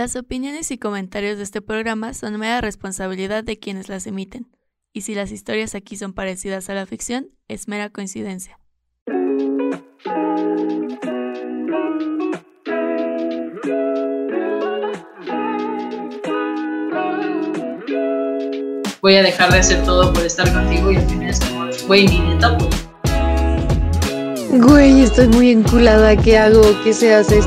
Las 0.00 0.16
opiniones 0.16 0.70
y 0.70 0.78
comentarios 0.78 1.36
de 1.36 1.42
este 1.42 1.60
programa 1.60 2.14
son 2.14 2.38
mera 2.38 2.62
responsabilidad 2.62 3.44
de 3.44 3.58
quienes 3.58 3.90
las 3.90 4.06
emiten, 4.06 4.48
y 4.94 5.02
si 5.02 5.14
las 5.14 5.30
historias 5.30 5.74
aquí 5.74 5.94
son 5.98 6.14
parecidas 6.14 6.70
a 6.70 6.74
la 6.74 6.86
ficción, 6.86 7.28
es 7.48 7.68
mera 7.68 7.90
coincidencia. 7.90 8.58
Voy 19.02 19.16
a 19.16 19.22
dejar 19.22 19.52
de 19.52 19.58
hacer 19.58 19.84
todo 19.84 20.14
por 20.14 20.24
estar 20.24 20.50
contigo 20.50 20.92
y 20.92 20.96
al 20.96 21.06
final 21.10 21.28
es 21.28 21.40
como, 21.40 21.66
güey, 21.86 22.08
ni 22.08 22.20
neta. 22.20 22.56
Güey, 24.50 25.02
estoy 25.02 25.28
muy 25.28 25.50
enculada, 25.50 26.16
¿qué 26.16 26.38
hago? 26.38 26.62
¿Qué 26.84 26.94
se 26.94 27.12
hace? 27.12 27.40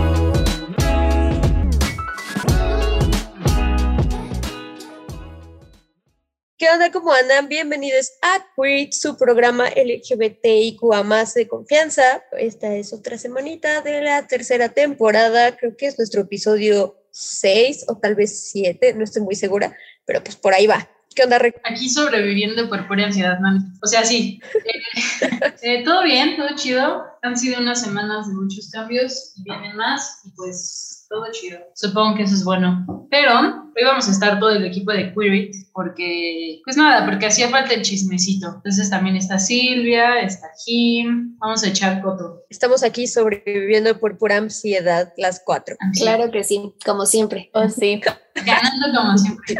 ¿Qué 6.64 6.70
onda? 6.70 6.94
¿Cómo 6.94 7.12
andan? 7.12 7.50
Bienvenidos 7.50 8.14
a 8.22 8.40
Queer, 8.56 8.94
su 8.94 9.18
programa 9.18 9.66
LGBTIQA 9.68 11.04
más 11.04 11.34
de 11.34 11.46
confianza. 11.46 12.24
Esta 12.40 12.74
es 12.74 12.94
otra 12.94 13.18
semanita 13.18 13.82
de 13.82 14.00
la 14.00 14.28
tercera 14.28 14.70
temporada. 14.70 15.58
Creo 15.58 15.76
que 15.76 15.88
es 15.88 15.98
nuestro 15.98 16.22
episodio 16.22 16.96
6 17.12 17.88
o 17.90 17.98
tal 17.98 18.16
vez 18.16 18.50
7, 18.50 18.94
no 18.94 19.04
estoy 19.04 19.24
muy 19.24 19.36
segura, 19.36 19.76
pero 20.06 20.24
pues 20.24 20.38
por 20.38 20.54
ahí 20.54 20.66
va. 20.66 20.90
¿Qué 21.14 21.24
onda, 21.24 21.38
Rick? 21.38 21.60
Aquí 21.66 21.90
sobreviviendo 21.90 22.70
por 22.70 22.88
pura 22.88 23.08
ansiedad, 23.08 23.42
man. 23.42 23.74
O 23.84 23.86
sea, 23.86 24.06
sí. 24.06 24.40
Eh, 24.56 25.30
eh, 25.64 25.84
todo 25.84 26.04
bien, 26.04 26.38
todo 26.38 26.56
chido. 26.56 27.04
Han 27.24 27.38
sido 27.38 27.60
unas 27.60 27.82
semanas 27.82 28.30
de 28.30 28.36
muchos 28.36 28.70
cambios 28.72 29.34
y 29.36 29.44
vienen 29.44 29.76
más 29.76 30.22
y 30.24 30.32
pues 30.32 30.93
todo 31.14 31.32
chido. 31.32 31.60
Supongo 31.76 32.18
que 32.18 32.24
eso 32.24 32.34
es 32.34 32.44
bueno. 32.44 33.08
Pero 33.12 33.32
hoy 33.40 33.84
vamos 33.86 34.08
a 34.08 34.12
estar 34.12 34.40
todo 34.40 34.50
el 34.50 34.66
equipo 34.66 34.92
de 34.92 35.14
Queerit 35.14 35.54
porque, 35.72 36.60
pues 36.66 36.76
nada, 36.76 37.06
porque 37.06 37.28
hacía 37.28 37.50
falta 37.50 37.76
el 37.76 37.84
chismecito. 37.84 38.48
Entonces 38.56 38.90
también 38.90 39.16
está 39.16 39.38
Silvia, 39.38 40.22
está 40.22 40.48
Jim, 40.66 41.38
vamos 41.38 41.64
a 41.64 41.70
echar 41.70 42.02
coto. 42.02 42.42
Estamos 42.50 42.84
aquí 42.84 43.06
sobreviviendo 43.06 44.00
por 44.00 44.18
pura 44.18 44.38
ansiedad 44.38 45.14
las 45.16 45.42
cuatro. 45.46 45.76
Claro 45.94 46.32
que 46.32 46.44
sí, 46.44 46.74
como 46.84 47.06
siempre. 47.06 47.52
Oh, 47.54 47.70
sí. 47.70 48.02
Ganando 48.46 49.00
como 49.00 49.18
siempre. 49.18 49.56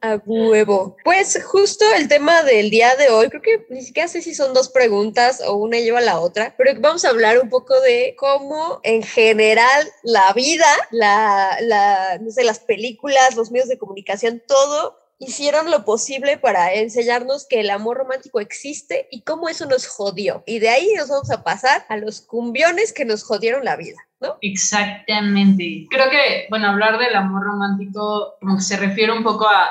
A 0.00 0.16
huevo. 0.24 0.96
Pues 1.04 1.42
justo 1.44 1.84
el 1.96 2.08
tema 2.08 2.42
del 2.42 2.70
día 2.70 2.96
de 2.96 3.08
hoy, 3.08 3.28
creo 3.28 3.42
que 3.42 3.66
ni 3.70 3.82
siquiera 3.82 4.08
sé 4.08 4.22
si 4.22 4.34
son 4.34 4.54
dos 4.54 4.68
preguntas 4.68 5.42
o 5.46 5.54
una 5.54 5.78
lleva 5.78 5.98
a 5.98 6.02
la 6.02 6.20
otra, 6.20 6.54
pero 6.56 6.72
vamos 6.80 7.04
a 7.04 7.10
hablar 7.10 7.38
un 7.38 7.48
poco 7.48 7.80
de 7.80 8.14
cómo 8.18 8.80
en 8.82 9.02
general 9.02 9.86
la 10.02 10.32
vida, 10.32 10.66
la, 10.90 11.56
la, 11.60 12.18
no 12.20 12.30
sé, 12.30 12.44
las 12.44 12.60
películas, 12.60 13.36
los 13.36 13.50
medios 13.50 13.68
de 13.68 13.78
comunicación, 13.78 14.42
todo 14.46 15.05
hicieron 15.18 15.70
lo 15.70 15.84
posible 15.84 16.36
para 16.36 16.74
enseñarnos 16.74 17.46
que 17.48 17.60
el 17.60 17.70
amor 17.70 17.98
romántico 17.98 18.40
existe 18.40 19.08
y 19.10 19.22
cómo 19.22 19.48
eso 19.48 19.66
nos 19.66 19.86
jodió. 19.86 20.42
Y 20.46 20.58
de 20.58 20.68
ahí 20.68 20.88
nos 20.96 21.08
vamos 21.08 21.30
a 21.30 21.42
pasar 21.42 21.84
a 21.88 21.96
los 21.96 22.20
cumbiones 22.20 22.92
que 22.92 23.04
nos 23.04 23.24
jodieron 23.24 23.64
la 23.64 23.76
vida. 23.76 23.96
¿No? 24.20 24.36
Exactamente. 24.40 25.86
Creo 25.90 26.08
que, 26.10 26.46
bueno, 26.48 26.68
hablar 26.68 26.98
del 26.98 27.14
amor 27.14 27.44
romántico 27.44 28.34
como 28.40 28.56
que 28.56 28.62
se 28.62 28.78
refiere 28.78 29.12
un 29.12 29.22
poco 29.22 29.46
a, 29.46 29.68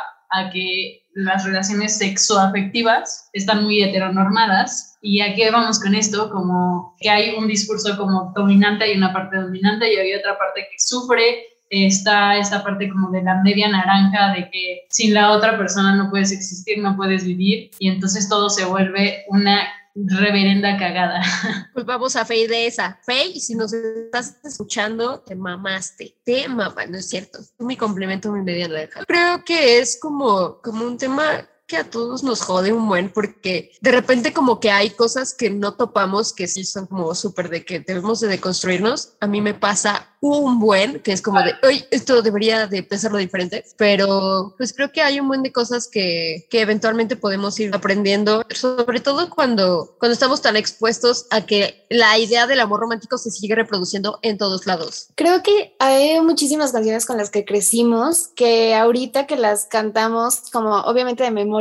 que 0.52 1.02
las 1.14 1.46
relaciones 1.46 1.98
sexoafectivas 1.98 3.30
están 3.32 3.64
muy 3.64 3.82
heteronormadas. 3.82 4.98
¿Y 5.02 5.22
a 5.22 5.34
qué 5.34 5.50
vamos 5.50 5.80
con 5.80 5.96
esto? 5.96 6.30
Como 6.30 6.94
que 7.00 7.10
hay 7.10 7.36
un 7.36 7.48
discurso 7.48 7.96
como 7.98 8.34
dominante, 8.36 8.84
hay 8.84 8.98
una 8.98 9.14
parte 9.14 9.38
dominante 9.38 9.94
y 9.94 9.96
hay 9.96 10.14
otra 10.14 10.38
parte 10.38 10.68
que 10.70 10.78
sufre. 10.78 11.55
Está 11.70 12.38
esta 12.38 12.64
parte 12.64 12.90
como 12.90 13.12
de 13.12 13.24
la 13.24 13.42
media 13.42 13.68
naranja 13.68 14.34
de 14.34 14.50
que 14.52 14.86
sin 14.90 15.14
la 15.14 15.32
otra 15.32 15.58
persona 15.58 15.96
no 15.96 16.10
puedes 16.10 16.32
existir, 16.32 16.78
no 16.78 16.96
puedes 16.96 17.26
vivir 17.26 17.72
y 17.80 17.90
entonces 17.90 18.30
todo 18.30 18.50
se 18.50 18.66
vuelve 18.66 19.24
una 19.30 19.68
reverenda 19.96 20.78
cagada. 20.78 21.22
Pues 21.74 21.86
vamos 21.86 22.16
a 22.16 22.26
Fey 22.26 22.48
de 22.48 22.68
esa. 22.68 23.00
Fey, 23.06 23.40
si 23.40 23.56
nos 23.56 23.74
estás 23.74 24.38
escuchando, 24.44 25.20
te 25.22 25.36
mamaste. 25.36 26.16
Te 26.24 26.48
mamaste, 26.48 26.88
no 26.92 26.98
es 26.98 27.10
cierto. 27.10 27.40
Mi 27.60 27.76
complemento, 27.76 28.32
mi 28.32 28.42
media 28.42 28.68
naranja. 28.68 29.04
Creo 29.06 29.44
que 29.44 29.80
es 29.80 30.00
como, 30.00 30.62
como 30.62 30.86
un 30.86 30.98
tema 30.98 31.48
que 31.68 31.78
a 31.78 31.90
todos 31.90 32.24
nos 32.24 32.42
jode 32.42 32.74
un 32.74 32.88
buen 32.88 33.10
porque 33.10 33.72
de 33.82 33.92
repente 33.92 34.34
como 34.34 34.60
que 34.60 34.70
hay 34.70 34.92
cosas 34.92 35.34
que 35.34 35.50
no 35.50 35.74
topamos 35.74 36.34
que 36.34 36.48
sí 36.48 36.64
son 36.64 36.86
como 36.86 37.16
súper 37.16 37.50
de 37.50 37.66
que 37.66 37.80
debemos 37.80 38.20
de 38.20 38.28
deconstruirnos. 38.28 39.14
A 39.20 39.28
mí 39.28 39.42
me 39.42 39.54
pasa 39.54 40.16
un 40.22 40.60
buen 40.60 41.00
que 41.02 41.12
es 41.12 41.22
como 41.22 41.42
de, 41.42 41.54
oye, 41.64 41.88
esto 41.92 42.22
debería 42.22 42.68
de 42.68 42.84
pensarlo 42.84 43.18
diferente, 43.18 43.64
pero 43.78 44.54
pues 44.58 44.74
creo 44.74 44.92
que 44.92 45.02
hay 45.02 45.20
un 45.20 45.28
buen 45.28 45.44
de 45.44 45.52
cosas 45.52 45.88
que, 45.88 46.48
que 46.50 46.62
eventualmente 46.62 47.16
podemos 47.16 47.60
ir 47.60 47.74
aprendiendo, 47.76 48.44
sobre 48.50 49.00
todo 49.00 49.30
cuando, 49.30 49.96
cuando 50.00 50.14
estamos 50.14 50.42
tan 50.42 50.56
expuestos 50.56 51.28
a 51.30 51.46
que 51.46 51.86
la 51.90 52.18
idea 52.18 52.48
del 52.48 52.60
amor 52.60 52.80
romántico 52.82 53.18
se 53.18 53.30
sigue 53.30 53.56
reproduciendo 53.56 54.20
en 54.22 54.38
todos 54.38 54.66
lados. 54.66 55.10
Creo 55.16 55.44
que 55.44 55.76
hay 55.80 56.20
muchísimas 56.22 56.72
canciones 56.72 57.06
con 57.06 57.18
las 57.18 57.30
que 57.30 57.46
crecimos 57.46 58.30
que 58.36 58.74
ahorita 58.74 59.28
que 59.28 59.36
las 59.36 59.66
cantamos 59.66 60.42
como 60.52 60.76
obviamente 60.82 61.24
de 61.24 61.32
memoria, 61.32 61.55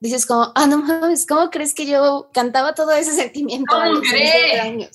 dices 0.00 0.26
como, 0.26 0.52
ah, 0.54 0.66
no 0.66 0.78
mames, 0.78 1.26
¿cómo 1.26 1.50
crees 1.50 1.74
que 1.74 1.86
yo 1.86 2.28
cantaba 2.32 2.74
todo 2.74 2.90
ese 2.92 3.12
sentimiento? 3.12 3.72
¿Cómo 3.74 4.00
crees? 4.00 4.90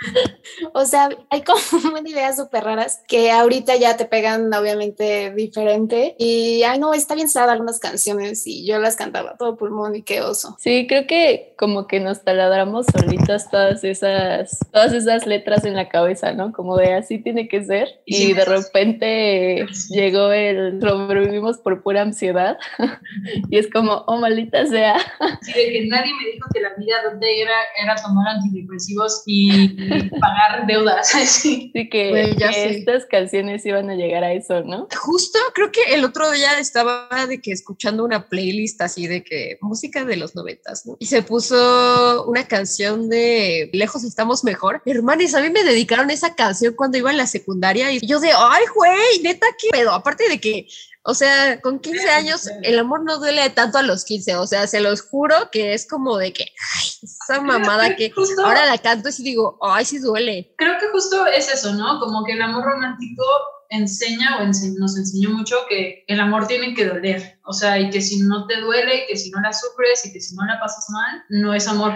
O 0.74 0.84
sea, 0.84 1.08
hay 1.30 1.42
como 1.42 1.58
ideas 2.06 2.36
súper 2.36 2.64
raras 2.64 3.02
que 3.08 3.30
ahorita 3.30 3.76
ya 3.76 3.96
te 3.96 4.04
pegan 4.04 4.52
obviamente 4.52 5.32
diferente 5.34 6.14
y, 6.18 6.62
ay, 6.62 6.78
no, 6.78 6.94
está 6.94 7.14
bien 7.14 7.28
sad 7.28 7.50
algunas 7.50 7.78
canciones 7.78 8.46
y 8.46 8.66
yo 8.66 8.78
las 8.78 8.96
cantaba 8.96 9.36
todo 9.38 9.56
pulmón 9.56 9.96
y 9.96 10.02
qué 10.02 10.20
oso. 10.20 10.56
Sí, 10.58 10.86
creo 10.86 11.06
que 11.06 11.54
como 11.56 11.86
que 11.86 12.00
nos 12.00 12.24
taladramos 12.24 12.86
solitas 12.86 13.50
todas 13.50 13.84
esas, 13.84 14.58
todas 14.72 14.92
esas 14.92 15.26
letras 15.26 15.64
en 15.64 15.76
la 15.76 15.88
cabeza, 15.88 16.32
¿no? 16.32 16.52
Como 16.52 16.76
de 16.76 16.94
así 16.94 17.18
tiene 17.18 17.48
que 17.48 17.64
ser 17.64 18.00
y 18.04 18.32
de 18.32 18.44
repente 18.44 19.66
llegó 19.88 20.32
el 20.32 20.80
sobrevivimos 20.80 21.58
por 21.58 21.82
pura 21.82 22.02
ansiedad 22.02 22.58
y 23.50 23.58
es 23.58 23.70
como 23.70 24.04
oh, 24.06 24.18
maldita 24.18 24.66
sea. 24.66 24.96
Sí, 25.42 25.52
de 25.52 25.72
que 25.72 25.86
nadie 25.86 26.12
me 26.14 26.30
dijo 26.32 26.48
que 26.52 26.60
la 26.60 26.74
vida 26.76 26.96
donde 27.10 27.42
era, 27.42 27.54
era 27.82 27.96
tomar 27.96 28.28
antidepresivos 28.28 29.22
y 29.26 29.76
pagar 30.20 30.66
deudas. 30.66 31.10
Sí, 31.40 31.70
que, 31.72 32.36
estas 32.40 33.06
canciones 33.06 33.64
iban 33.64 33.88
a 33.88 33.94
llegar 33.94 34.24
a 34.24 34.32
eso, 34.32 34.62
¿no? 34.62 34.88
Justo, 34.96 35.38
creo 35.54 35.70
que 35.70 35.94
el 35.94 36.04
otro 36.04 36.30
día 36.30 36.58
estaba 36.58 37.08
de 37.28 37.40
que 37.40 37.52
escuchando 37.52 38.04
una 38.04 38.28
playlist 38.28 38.80
así 38.82 39.06
de 39.06 39.22
que 39.22 39.58
música 39.60 40.04
de 40.04 40.16
los 40.16 40.34
noventas, 40.34 40.86
¿no? 40.86 40.96
Y 40.98 41.06
se 41.06 41.22
puso 41.22 42.24
una 42.26 42.46
canción 42.46 43.08
de 43.08 43.70
Lejos 43.72 44.04
estamos 44.04 44.44
mejor. 44.44 44.82
Hermanes, 44.84 45.34
a 45.34 45.40
mí 45.40 45.50
me 45.50 45.64
dedicaron 45.64 46.10
esa 46.10 46.34
canción 46.34 46.74
cuando 46.74 46.98
iba 46.98 47.10
en 47.10 47.16
la 47.16 47.26
secundaria 47.26 47.92
y 47.92 48.00
yo 48.06 48.20
de, 48.20 48.30
ay, 48.36 48.64
güey, 48.74 49.22
neta, 49.22 49.46
qué 49.58 49.68
pedo. 49.70 49.92
Aparte 49.92 50.28
de 50.28 50.40
que 50.40 50.66
o 51.02 51.14
sea, 51.14 51.60
con 51.60 51.80
15 51.80 52.10
años 52.10 52.48
el 52.62 52.78
amor 52.78 53.04
no 53.04 53.18
duele 53.18 53.48
tanto 53.50 53.78
a 53.78 53.82
los 53.82 54.04
15, 54.04 54.36
o 54.36 54.46
sea, 54.46 54.66
se 54.66 54.80
los 54.80 55.02
juro 55.02 55.50
que 55.50 55.72
es 55.72 55.88
como 55.88 56.18
de 56.18 56.32
que, 56.32 56.44
ay, 56.44 56.88
esa 57.02 57.40
mamada 57.40 57.96
que 57.96 58.12
ahora 58.44 58.66
la 58.66 58.78
canto 58.78 59.08
y 59.08 59.22
digo, 59.22 59.58
ay, 59.62 59.84
sí 59.84 59.98
duele. 59.98 60.54
Creo 60.58 60.78
que 60.78 60.88
justo 60.88 61.26
es 61.26 61.52
eso, 61.52 61.72
¿no? 61.72 61.98
Como 62.00 62.24
que 62.24 62.32
el 62.32 62.42
amor 62.42 62.64
romántico 62.64 63.24
enseña 63.70 64.38
o 64.40 64.44
nos 64.44 64.96
enseñó 64.96 65.30
mucho 65.30 65.56
que 65.68 66.04
el 66.06 66.20
amor 66.20 66.46
tiene 66.46 66.74
que 66.74 66.86
doler, 66.86 67.38
o 67.44 67.52
sea, 67.52 67.78
y 67.78 67.88
que 67.88 68.02
si 68.02 68.20
no 68.20 68.46
te 68.46 68.60
duele, 68.60 69.06
que 69.08 69.16
si 69.16 69.30
no 69.30 69.40
la 69.40 69.52
sufres 69.52 70.04
y 70.04 70.12
que 70.12 70.20
si 70.20 70.34
no 70.34 70.44
la 70.44 70.60
pasas 70.60 70.84
mal, 70.90 71.24
no 71.30 71.54
es 71.54 71.66
amor. 71.66 71.94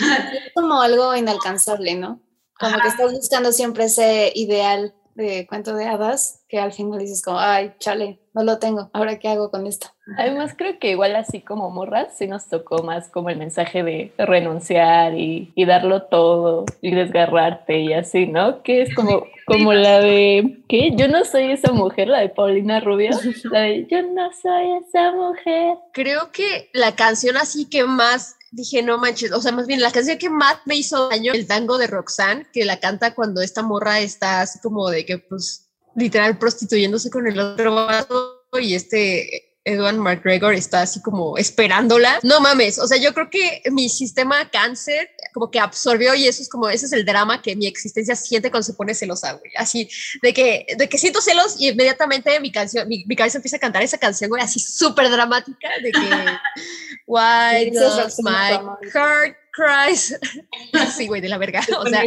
Es 0.00 0.52
como 0.54 0.80
algo 0.80 1.14
inalcanzable, 1.16 1.96
¿no? 1.96 2.22
Como 2.58 2.78
que 2.78 2.88
estás 2.88 3.10
buscando 3.10 3.52
siempre 3.52 3.84
ese 3.84 4.32
ideal 4.34 4.94
de 5.14 5.46
cuento 5.46 5.74
de 5.74 5.86
hadas 5.86 6.44
que 6.48 6.58
al 6.58 6.72
final 6.72 6.98
dices 6.98 7.22
como, 7.22 7.38
ay, 7.38 7.72
chale, 7.78 8.18
no 8.32 8.42
lo 8.42 8.58
tengo, 8.58 8.90
ahora 8.92 9.18
qué 9.18 9.28
hago 9.28 9.50
con 9.50 9.66
esto. 9.66 9.88
Además 10.18 10.54
creo 10.56 10.78
que 10.78 10.90
igual 10.90 11.16
así 11.16 11.40
como 11.40 11.70
morras 11.70 12.16
sí 12.16 12.26
nos 12.26 12.48
tocó 12.48 12.82
más 12.82 13.08
como 13.08 13.30
el 13.30 13.38
mensaje 13.38 13.82
de 13.82 14.12
renunciar 14.18 15.14
y, 15.14 15.52
y 15.54 15.64
darlo 15.64 16.02
todo 16.02 16.64
y 16.80 16.94
desgarrarte 16.94 17.80
y 17.80 17.92
así, 17.92 18.26
¿no? 18.26 18.62
Que 18.62 18.82
es 18.82 18.94
como, 18.94 19.24
como 19.46 19.72
la 19.72 20.00
de, 20.00 20.62
¿qué? 20.68 20.92
Yo 20.94 21.08
no 21.08 21.24
soy 21.24 21.52
esa 21.52 21.72
mujer, 21.72 22.08
la 22.08 22.20
de 22.20 22.28
Paulina 22.28 22.80
Rubio, 22.80 23.10
la 23.44 23.60
de 23.60 23.86
Yo 23.86 24.02
no 24.02 24.30
soy 24.32 24.82
esa 24.86 25.12
mujer. 25.12 25.78
Creo 25.92 26.32
que 26.32 26.70
la 26.72 26.94
canción 26.96 27.36
así 27.36 27.68
que 27.68 27.84
más 27.84 28.36
dije, 28.54 28.82
no 28.82 28.98
manches, 28.98 29.32
o 29.32 29.40
sea, 29.40 29.52
más 29.52 29.66
bien 29.66 29.80
la 29.80 29.90
canción 29.90 30.18
que 30.18 30.30
más 30.30 30.58
me 30.64 30.76
hizo 30.76 31.08
daño, 31.08 31.32
el 31.32 31.46
tango 31.46 31.76
de 31.76 31.86
Roxanne, 31.86 32.46
que 32.52 32.64
la 32.64 32.78
canta 32.78 33.14
cuando 33.14 33.40
esta 33.40 33.62
morra 33.62 34.00
está 34.00 34.42
así 34.42 34.60
como 34.60 34.88
de 34.88 35.04
que, 35.04 35.18
pues, 35.18 35.68
literal 35.96 36.38
prostituyéndose 36.38 37.10
con 37.10 37.26
el 37.26 37.38
otro 37.38 37.74
vato 37.74 38.42
y 38.60 38.74
este 38.74 39.54
Edward 39.64 39.96
McGregor 39.96 40.54
está 40.54 40.82
así 40.82 41.00
como 41.00 41.38
esperándola. 41.38 42.20
No 42.22 42.40
mames, 42.40 42.78
o 42.78 42.86
sea, 42.86 42.98
yo 42.98 43.14
creo 43.14 43.30
que 43.30 43.62
mi 43.72 43.88
sistema 43.88 44.50
cáncer 44.50 45.10
como 45.32 45.50
que 45.50 45.58
absorbió 45.58 46.14
y 46.14 46.28
eso 46.28 46.42
es 46.42 46.48
como, 46.48 46.68
ese 46.68 46.86
es 46.86 46.92
el 46.92 47.04
drama 47.04 47.42
que 47.42 47.56
mi 47.56 47.66
existencia 47.66 48.14
siente 48.14 48.50
cuando 48.50 48.64
se 48.64 48.74
pone 48.74 48.94
celosa, 48.94 49.32
güey. 49.32 49.50
Así, 49.56 49.88
de 50.22 50.32
que, 50.32 50.66
de 50.78 50.88
que 50.88 50.98
siento 50.98 51.20
celos 51.20 51.56
y 51.58 51.70
inmediatamente 51.70 52.38
mi 52.40 52.52
canción, 52.52 52.86
mi, 52.86 53.04
mi 53.06 53.16
cabeza 53.16 53.38
empieza 53.38 53.56
a 53.56 53.60
cantar 53.60 53.82
esa 53.82 53.98
canción, 53.98 54.28
güey, 54.28 54.42
así 54.42 54.60
súper 54.60 55.10
dramática, 55.10 55.68
de 55.82 55.90
que, 55.90 56.00
why 57.06 57.70
does 57.70 58.20
my 58.22 58.58
heart 58.92 59.36
cries? 59.52 60.18
Así, 60.72 61.06
güey, 61.06 61.20
de 61.20 61.28
la 61.28 61.38
verga, 61.38 61.60
o 61.78 61.86
sea 61.86 62.02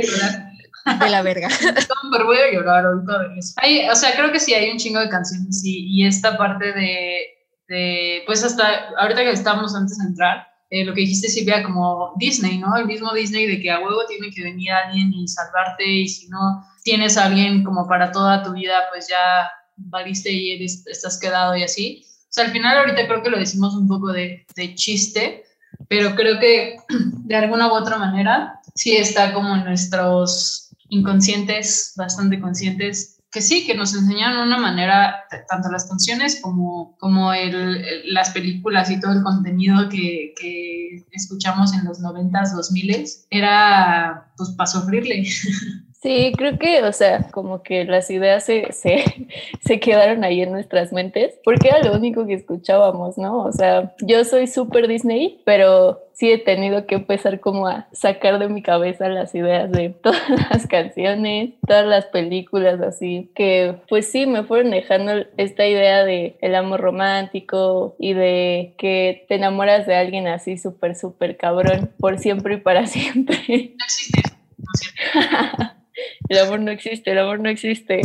de 0.95 1.09
la 1.09 1.21
verga. 1.21 1.49
Pero 2.11 2.25
voy 2.25 2.38
a 2.38 2.51
llorar 2.51 2.85
ahorita 2.85 3.91
o 3.91 3.95
sea, 3.95 4.15
creo 4.15 4.31
que 4.31 4.39
sí 4.39 4.53
hay 4.53 4.71
un 4.71 4.77
chingo 4.77 4.99
de 4.99 5.09
canciones 5.09 5.61
y, 5.63 5.88
y 5.88 6.05
esta 6.05 6.38
parte 6.38 6.71
de, 6.71 7.19
de, 7.67 8.23
pues 8.25 8.44
hasta 8.44 8.89
ahorita 8.97 9.23
que 9.23 9.31
estamos 9.31 9.75
antes 9.75 9.97
de 9.97 10.05
entrar, 10.05 10.47
eh, 10.69 10.83
lo 10.85 10.94
que 10.94 11.01
dijiste 11.01 11.29
Silvia, 11.29 11.63
como 11.63 12.13
Disney, 12.17 12.57
¿no? 12.57 12.75
El 12.75 12.85
mismo 12.85 13.13
Disney 13.13 13.45
de 13.47 13.61
que 13.61 13.71
a 13.71 13.79
huevo 13.79 14.05
tiene 14.07 14.29
que 14.31 14.44
venir 14.44 14.71
alguien 14.71 15.13
y 15.13 15.27
salvarte 15.27 15.85
y 15.85 16.07
si 16.07 16.27
no 16.27 16.63
tienes 16.83 17.17
a 17.17 17.25
alguien 17.25 17.63
como 17.63 17.88
para 17.88 18.11
toda 18.11 18.44
tu 18.44 18.53
vida, 18.53 18.83
pues 18.91 19.07
ya 19.07 19.49
valiste 19.77 20.31
y 20.31 20.53
eres, 20.53 20.85
estás 20.88 21.19
quedado 21.19 21.55
y 21.55 21.63
así. 21.63 22.05
O 22.29 22.33
sea, 22.38 22.45
al 22.45 22.51
final 22.51 22.77
ahorita 22.77 23.07
creo 23.07 23.24
que 23.24 23.29
lo 23.29 23.39
decimos 23.39 23.75
un 23.75 23.88
poco 23.88 24.12
de, 24.12 24.45
de 24.56 24.75
chiste, 24.75 25.44
pero 25.88 26.15
creo 26.15 26.39
que 26.39 26.77
de 26.89 27.35
alguna 27.35 27.68
u 27.68 27.75
otra 27.75 27.97
manera 27.97 28.59
sí 28.75 28.95
está 28.95 29.33
como 29.33 29.56
en 29.56 29.63
nuestros 29.63 30.69
inconscientes, 30.89 31.94
bastante 31.95 32.39
conscientes, 32.39 33.18
que 33.31 33.41
sí, 33.41 33.65
que 33.65 33.75
nos 33.75 33.94
enseñan 33.94 34.38
una 34.38 34.57
manera, 34.57 35.25
tanto 35.50 35.69
las 35.69 35.85
canciones 35.85 36.39
como, 36.41 36.95
como 36.97 37.33
el, 37.33 38.13
las 38.13 38.30
películas 38.30 38.89
y 38.89 39.00
todo 39.00 39.12
el 39.12 39.23
contenido 39.23 39.89
que, 39.89 40.33
que 40.39 41.06
escuchamos 41.12 41.73
en 41.73 41.83
los 41.85 42.00
90s, 42.00 42.56
2000 42.56 43.06
era 43.30 44.31
pues 44.38 44.51
para 44.51 44.68
sufrirle. 44.68 45.23
Sí, 45.99 46.31
creo 46.38 46.59
que, 46.59 46.83
o 46.83 46.94
sea, 46.94 47.27
como 47.31 47.63
que 47.63 47.83
las 47.83 48.11
ideas 48.11 48.45
se, 48.45 48.71
se, 48.71 49.03
se, 49.61 49.79
quedaron 49.79 50.23
ahí 50.23 50.41
en 50.41 50.51
nuestras 50.51 50.94
mentes, 50.94 51.39
porque 51.44 51.69
era 51.69 51.81
lo 51.81 51.94
único 51.95 52.27
que 52.27 52.35
escuchábamos, 52.35 53.17
¿no? 53.17 53.44
O 53.44 53.51
sea, 53.51 53.95
yo 54.01 54.23
soy 54.23 54.45
súper 54.45 54.88
Disney, 54.88 55.41
pero 55.44 56.03
sí 56.13 56.31
he 56.31 56.38
tenido 56.38 56.85
que 56.85 56.95
empezar 56.95 57.39
como 57.39 57.67
a 57.67 57.88
sacar 57.94 58.38
de 58.38 58.47
mi 58.47 58.61
cabeza 58.61 59.09
las 59.09 59.33
ideas 59.33 59.71
de 59.71 59.89
todas 60.03 60.21
las 60.29 60.67
canciones, 60.67 61.53
todas 61.65 61.88
las 61.88 62.05
películas 62.05 62.79
así, 62.81 63.31
que 63.33 63.75
pues 63.89 64.11
sí 64.11 64.27
me 64.27 64.44
fueron 64.44 64.69
dejando 64.69 65.25
esta 65.38 65.65
idea 65.65 66.05
de 66.05 66.38
el 66.41 66.53
amor 66.53 66.79
romántico 66.81 67.95
y 67.97 68.13
de 68.13 68.75
que 68.77 69.25
te 69.27 69.35
enamoras 69.35 69.88
de 69.88 69.95
alguien 69.95 70.27
así 70.27 70.59
súper, 70.59 70.95
súper 70.95 71.38
cabrón 71.38 71.91
por 71.99 72.19
siempre 72.19 72.55
y 72.55 72.57
para 72.57 72.85
siempre. 72.88 73.38
No 73.47 73.85
existe. 73.85 74.21
No 74.57 75.76
el 76.29 76.39
amor 76.39 76.59
no 76.59 76.71
existe, 76.71 77.11
el 77.11 77.19
amor 77.19 77.39
no 77.39 77.49
existe. 77.49 78.01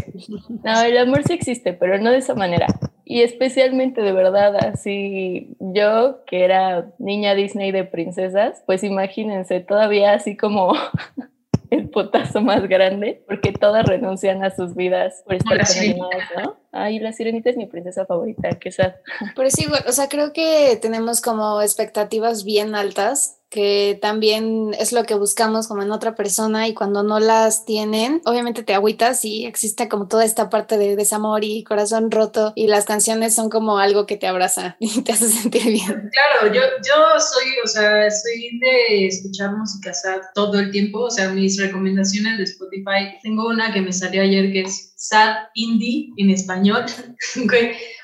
No, 0.64 0.82
el 0.82 0.98
amor 0.98 1.22
sí 1.24 1.34
existe, 1.34 1.72
pero 1.72 1.98
no 1.98 2.10
de 2.10 2.18
esa 2.18 2.34
manera. 2.34 2.66
Y 3.04 3.22
especialmente 3.22 4.00
de 4.00 4.12
verdad, 4.12 4.56
así 4.56 5.56
yo 5.58 6.24
que 6.24 6.44
era 6.44 6.92
niña 6.98 7.34
Disney 7.34 7.72
de 7.72 7.84
princesas, 7.84 8.62
pues 8.66 8.84
imagínense, 8.84 9.60
todavía 9.60 10.14
así 10.14 10.36
como 10.36 10.72
el 11.70 11.90
potazo 11.90 12.40
más 12.40 12.68
grande, 12.68 13.22
porque 13.26 13.52
todas 13.52 13.86
renuncian 13.86 14.44
a 14.44 14.54
sus 14.54 14.74
vidas 14.74 15.22
por 15.24 15.34
estar 15.34 15.58
con 15.58 15.78
animados, 15.78 16.22
¿no? 16.36 16.56
Ay, 16.70 17.00
la 17.00 17.12
sirenita 17.12 17.50
es 17.50 17.56
mi 17.56 17.66
princesa 17.66 18.06
favorita, 18.06 18.50
que 18.58 18.72
sad. 18.72 18.94
Pero 19.36 19.50
sí, 19.50 19.66
o 19.86 19.92
sea, 19.92 20.08
creo 20.08 20.32
que 20.32 20.78
tenemos 20.80 21.20
como 21.20 21.60
expectativas 21.60 22.44
bien 22.44 22.74
altas 22.74 23.41
que 23.52 23.98
también 24.00 24.74
es 24.78 24.92
lo 24.92 25.04
que 25.04 25.14
buscamos 25.14 25.68
como 25.68 25.82
en 25.82 25.90
otra 25.90 26.14
persona 26.14 26.68
y 26.68 26.74
cuando 26.74 27.02
no 27.02 27.20
las 27.20 27.66
tienen, 27.66 28.22
obviamente 28.24 28.62
te 28.62 28.72
agüitas 28.72 29.26
y 29.26 29.44
existe 29.44 29.90
como 29.90 30.08
toda 30.08 30.24
esta 30.24 30.48
parte 30.48 30.78
de 30.78 30.96
desamor 30.96 31.44
y 31.44 31.62
corazón 31.62 32.10
roto 32.10 32.54
y 32.56 32.66
las 32.66 32.86
canciones 32.86 33.34
son 33.34 33.50
como 33.50 33.78
algo 33.78 34.06
que 34.06 34.16
te 34.16 34.26
abraza 34.26 34.76
y 34.80 35.02
te 35.02 35.12
hace 35.12 35.28
sentir 35.28 35.64
bien. 35.64 35.84
Claro, 35.84 36.54
yo, 36.54 36.62
yo 36.62 37.20
soy, 37.20 37.50
o 37.62 37.68
sea, 37.68 38.10
soy 38.10 38.58
de 38.58 39.06
escuchar 39.08 39.54
música 39.54 39.92
sad 39.92 40.22
todo 40.34 40.58
el 40.58 40.70
tiempo, 40.70 41.00
o 41.00 41.10
sea, 41.10 41.28
mis 41.28 41.60
recomendaciones 41.60 42.38
de 42.38 42.44
Spotify, 42.44 43.18
tengo 43.22 43.48
una 43.48 43.70
que 43.70 43.82
me 43.82 43.92
salió 43.92 44.22
ayer 44.22 44.50
que 44.50 44.62
es 44.62 44.94
sad 44.96 45.34
indie 45.52 46.08
en 46.16 46.30
español, 46.30 46.86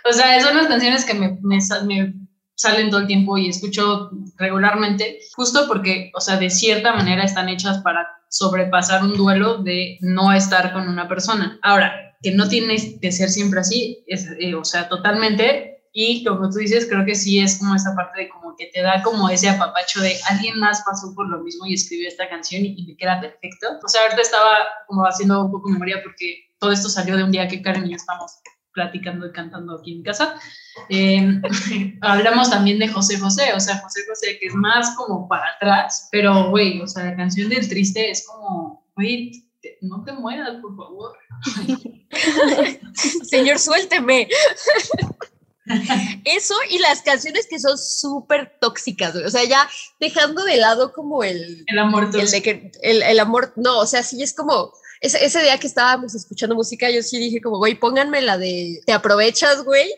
o 0.04 0.12
sea, 0.12 0.42
son 0.42 0.58
las 0.58 0.66
canciones 0.66 1.06
que 1.06 1.14
me, 1.14 1.38
me, 1.40 1.58
me 1.86 2.27
salen 2.58 2.90
todo 2.90 3.00
el 3.00 3.06
tiempo 3.06 3.38
y 3.38 3.48
escucho 3.48 4.10
regularmente, 4.36 5.20
justo 5.36 5.66
porque, 5.68 6.10
o 6.12 6.20
sea, 6.20 6.38
de 6.38 6.50
cierta 6.50 6.92
manera 6.92 7.22
están 7.22 7.48
hechas 7.48 7.78
para 7.78 8.08
sobrepasar 8.28 9.04
un 9.04 9.16
duelo 9.16 9.58
de 9.58 9.96
no 10.00 10.32
estar 10.32 10.72
con 10.72 10.88
una 10.88 11.08
persona. 11.08 11.58
Ahora, 11.62 12.16
que 12.20 12.32
no 12.32 12.48
tiene 12.48 12.98
que 13.00 13.12
ser 13.12 13.30
siempre 13.30 13.60
así, 13.60 14.02
es, 14.08 14.26
eh, 14.40 14.56
o 14.56 14.64
sea, 14.64 14.88
totalmente. 14.88 15.84
Y 15.92 16.24
como 16.24 16.50
tú 16.50 16.58
dices, 16.58 16.86
creo 16.90 17.04
que 17.04 17.14
sí 17.14 17.38
es 17.38 17.58
como 17.58 17.76
esa 17.76 17.94
parte 17.94 18.22
de 18.22 18.28
como 18.28 18.56
que 18.56 18.66
te 18.66 18.82
da 18.82 19.02
como 19.02 19.28
ese 19.28 19.48
apapacho 19.48 20.00
de 20.00 20.16
alguien 20.28 20.58
más 20.58 20.82
pasó 20.84 21.14
por 21.14 21.28
lo 21.28 21.38
mismo 21.38 21.64
y 21.64 21.74
escribió 21.74 22.08
esta 22.08 22.28
canción 22.28 22.64
y, 22.64 22.74
y 22.76 22.86
me 22.86 22.96
queda 22.96 23.20
perfecto. 23.20 23.68
O 23.84 23.88
sea, 23.88 24.02
ahorita 24.02 24.22
estaba 24.22 24.50
como 24.88 25.04
haciendo 25.04 25.44
un 25.44 25.52
poco 25.52 25.68
memoria 25.68 26.00
porque 26.02 26.48
todo 26.58 26.72
esto 26.72 26.88
salió 26.88 27.16
de 27.16 27.22
un 27.22 27.30
día 27.30 27.46
que 27.46 27.62
Karen 27.62 27.86
y 27.86 27.90
yo 27.90 27.96
estamos 27.96 28.32
platicando 28.78 29.26
y 29.26 29.32
cantando 29.32 29.76
aquí 29.76 29.92
en 29.92 30.04
casa. 30.04 30.36
Eh, 30.88 31.40
hablamos 32.02 32.48
también 32.48 32.78
de 32.78 32.86
José 32.86 33.18
José, 33.18 33.52
o 33.54 33.58
sea, 33.58 33.78
José 33.78 34.02
José, 34.08 34.38
que 34.38 34.46
es 34.46 34.54
más 34.54 34.94
como 34.96 35.26
para 35.26 35.46
atrás, 35.56 36.08
pero, 36.12 36.50
güey, 36.50 36.80
o 36.80 36.86
sea, 36.86 37.06
la 37.06 37.16
canción 37.16 37.48
del 37.48 37.68
triste 37.68 38.08
es 38.08 38.24
como, 38.24 38.86
güey, 38.94 39.44
no 39.80 40.04
te 40.04 40.12
mueras, 40.12 40.60
por 40.62 40.76
favor. 40.76 41.16
Señor, 43.24 43.58
suélteme. 43.58 44.28
Eso 46.24 46.54
y 46.70 46.78
las 46.78 47.02
canciones 47.02 47.48
que 47.50 47.58
son 47.58 47.76
súper 47.76 48.58
tóxicas, 48.60 49.16
o 49.16 49.28
sea, 49.28 49.42
ya 49.44 49.68
dejando 49.98 50.44
de 50.44 50.56
lado 50.56 50.92
como 50.92 51.24
el... 51.24 51.64
El 51.66 51.78
amor 51.80 52.10
el, 52.14 52.30
de 52.30 52.42
que, 52.42 52.70
el, 52.80 53.02
el 53.02 53.18
amor, 53.18 53.52
no, 53.56 53.80
o 53.80 53.86
sea, 53.86 54.04
sí 54.04 54.22
es 54.22 54.32
como 54.32 54.72
ese, 55.00 55.24
ese, 55.24 55.42
día 55.42 55.58
que 55.58 55.66
estábamos 55.66 56.14
escuchando 56.14 56.54
música, 56.54 56.90
yo 56.90 57.02
sí 57.02 57.18
dije 57.18 57.40
como, 57.40 57.58
güey, 57.58 57.74
pónganme 57.74 58.20
la 58.20 58.36
de 58.36 58.80
te 58.84 58.92
aprovechas, 58.92 59.62
güey. 59.64 59.88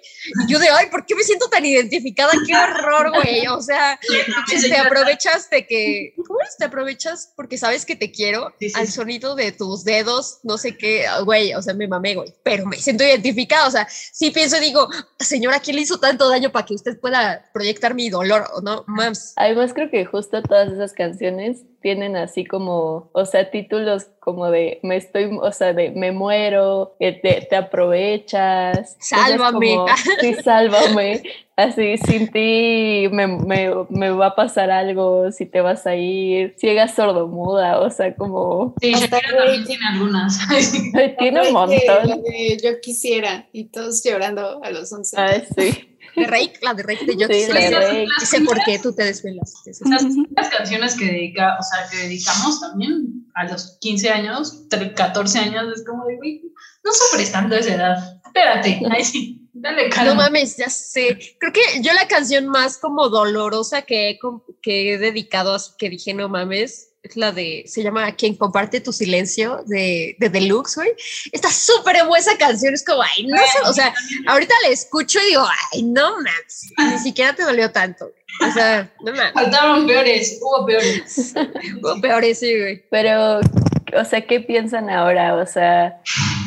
Y 0.47 0.52
yo 0.52 0.58
de, 0.58 0.69
ay, 0.69 0.87
¿por 0.91 1.06
qué 1.06 1.14
me 1.14 1.23
siento 1.23 1.49
tan 1.49 1.64
identificada? 1.64 2.32
Qué 2.47 2.55
horror, 2.55 3.11
güey. 3.11 3.47
O 3.49 3.61
sea, 3.61 3.99
te 4.69 4.76
aprovechas 4.76 5.49
de 5.50 5.67
que, 5.67 6.14
¿cómo 6.26 6.41
es? 6.43 6.56
Te 6.56 6.67
aprovechas 6.67 7.32
porque 7.37 7.58
sabes 7.58 7.85
que 7.85 7.97
te 7.97 8.11
quiero 8.11 8.52
al 8.75 8.88
sonido 8.88 9.35
de 9.35 9.52
tus 9.52 9.85
dedos, 9.85 10.38
no 10.43 10.58
sé 10.58 10.76
qué, 10.76 11.06
güey, 11.25 11.55
o 11.55 11.62
sea, 11.62 11.75
me 11.75 11.88
mamé, 11.88 12.14
güey, 12.14 12.35
pero 12.43 12.67
me 12.67 12.76
siento 12.76 13.05
identificada. 13.05 13.67
O 13.67 13.70
sea, 13.70 13.87
sí 13.91 14.31
pienso 14.31 14.56
y 14.56 14.61
digo, 14.61 14.88
señora, 15.19 15.61
¿quién 15.61 15.76
le 15.76 15.83
hizo 15.83 15.99
tanto 15.99 16.28
daño 16.28 16.52
para 16.52 16.66
que 16.66 16.75
usted 16.75 16.99
pueda 17.00 17.50
proyectar 17.52 17.95
mi 17.95 18.11
dolor 18.11 18.47
o 18.54 18.61
no? 18.61 18.85
Mams. 18.87 19.33
Además, 19.37 19.73
creo 19.73 19.90
que 19.90 20.04
justo 20.04 20.42
todas 20.42 20.73
esas 20.73 20.92
canciones 20.92 21.62
tienen 21.80 22.16
así 22.16 22.44
como, 22.44 23.10
o 23.12 23.25
sea, 23.25 23.50
títulos 23.50 24.08
como 24.20 24.50
de 24.50 24.80
me 24.82 24.96
estoy, 24.96 25.38
o 25.40 25.52
sea, 25.52 25.72
de 25.72 25.90
me 25.90 26.12
muero, 26.12 26.94
te, 26.99 27.46
te 27.49 27.56
aprovechas. 27.56 28.96
Sálvame. 29.00 29.76
sí, 30.20 30.34
sálvame. 30.34 31.22
Así, 31.56 31.99
sin 31.99 32.30
ti 32.30 33.08
me, 33.12 33.26
me, 33.26 33.70
me, 33.90 34.10
va 34.10 34.28
a 34.28 34.34
pasar 34.34 34.70
algo, 34.70 35.30
si 35.30 35.44
te 35.44 35.60
vas 35.60 35.87
a 35.87 35.94
ir, 35.94 36.54
ciega 36.56 36.88
sordomuda, 36.88 37.80
o 37.80 37.90
sea, 37.90 38.14
como... 38.14 38.75
Sí, 38.80 38.94
también 39.10 39.64
tiene 39.66 39.87
algunas. 39.92 40.38
tiene 41.18 41.49
un 41.49 41.52
montón. 41.52 42.22
yo 42.62 42.80
quisiera, 42.80 43.46
y 43.52 43.64
todos 43.64 44.02
llorando 44.02 44.64
a 44.64 44.70
los 44.70 44.90
11. 44.90 45.16
Ah, 45.18 45.34
sí 45.54 45.89
de 46.16 46.26
Rake, 46.26 46.54
la 46.62 46.75
de 46.75 46.83
Rake 46.83 47.04
de 47.07 47.16
yo 47.16 47.26
sí, 47.26 48.26
sé 48.26 48.40
por 48.42 48.62
qué 48.64 48.78
tú 48.78 48.92
te 48.95 49.04
desvelas. 49.04 49.54
Las, 49.85 50.49
canciones 50.50 50.97
que 50.97 51.07
dedica, 51.07 51.57
o 51.59 51.62
sea, 51.62 51.88
que 51.90 52.09
dedicamos 52.09 52.61
también 52.61 53.26
a 53.35 53.45
los 53.45 53.78
15 53.80 54.11
años, 54.11 54.66
14 54.69 55.38
años, 55.38 55.76
es 55.76 55.85
como 55.85 56.04
de, 56.07 56.16
güey, 56.16 56.42
no 56.85 56.92
sufres 56.92 57.33
tanto 57.33 57.54
esa 57.57 57.75
edad. 57.75 58.21
Espérate, 58.25 58.80
ahí 58.90 59.04
sí, 59.04 59.49
dale 59.52 59.88
calma. 59.88 60.11
No 60.11 60.16
mames, 60.16 60.57
ya 60.57 60.69
sé. 60.69 61.19
Creo 61.38 61.52
que 61.52 61.83
yo 61.83 61.92
la 61.92 62.09
canción 62.09 62.49
más 62.49 62.78
como 62.78 63.09
dolorosa 63.09 63.83
que 63.83 64.11
he, 64.11 64.19
que 64.62 64.95
he 64.95 64.99
dedicado, 64.99 65.57
que 65.78 65.90
dije, 65.90 66.14
no 66.14 66.28
mames, 66.28 66.89
es 67.02 67.16
la 67.16 67.33
de, 67.33 67.64
se 67.66 67.83
llama 67.83 68.14
Quien 68.14 68.35
comparte 68.35 68.80
tu 68.80 68.92
silencio 68.92 69.62
de, 69.66 70.16
de 70.19 70.28
Deluxe, 70.28 70.76
güey. 70.76 70.90
Está 71.33 71.50
súper 71.50 71.97
esa 72.19 72.37
canción, 72.37 72.75
es 72.75 72.85
como, 72.85 73.02
ay, 73.02 73.26
no 73.26 73.37
sé, 73.37 73.69
o 73.69 73.73
sea, 73.73 73.95
ahorita 74.26 74.54
la 74.62 74.69
escucho 74.69 75.19
y 75.21 75.30
digo, 75.30 75.47
ay, 75.73 75.83
no 75.83 76.16
mames, 76.16 76.66
ni 76.78 76.99
siquiera 77.02 77.35
te 77.35 77.42
dolió 77.42 77.71
tanto. 77.71 78.12
O 78.47 78.52
sea, 78.52 78.92
no 79.00 79.12
mames. 79.12 79.33
Faltaron 79.33 79.87
peores, 79.87 80.38
hubo 80.40 80.66
peores. 80.66 81.35
hubo 81.83 82.00
peores, 82.00 82.38
sí, 82.38 82.59
güey. 82.59 82.85
Pero, 82.90 83.40
o 83.40 84.04
sea, 84.04 84.26
¿qué 84.26 84.40
piensan 84.40 84.90
ahora? 84.90 85.37
O 85.37 85.47
sea, 85.47 86.00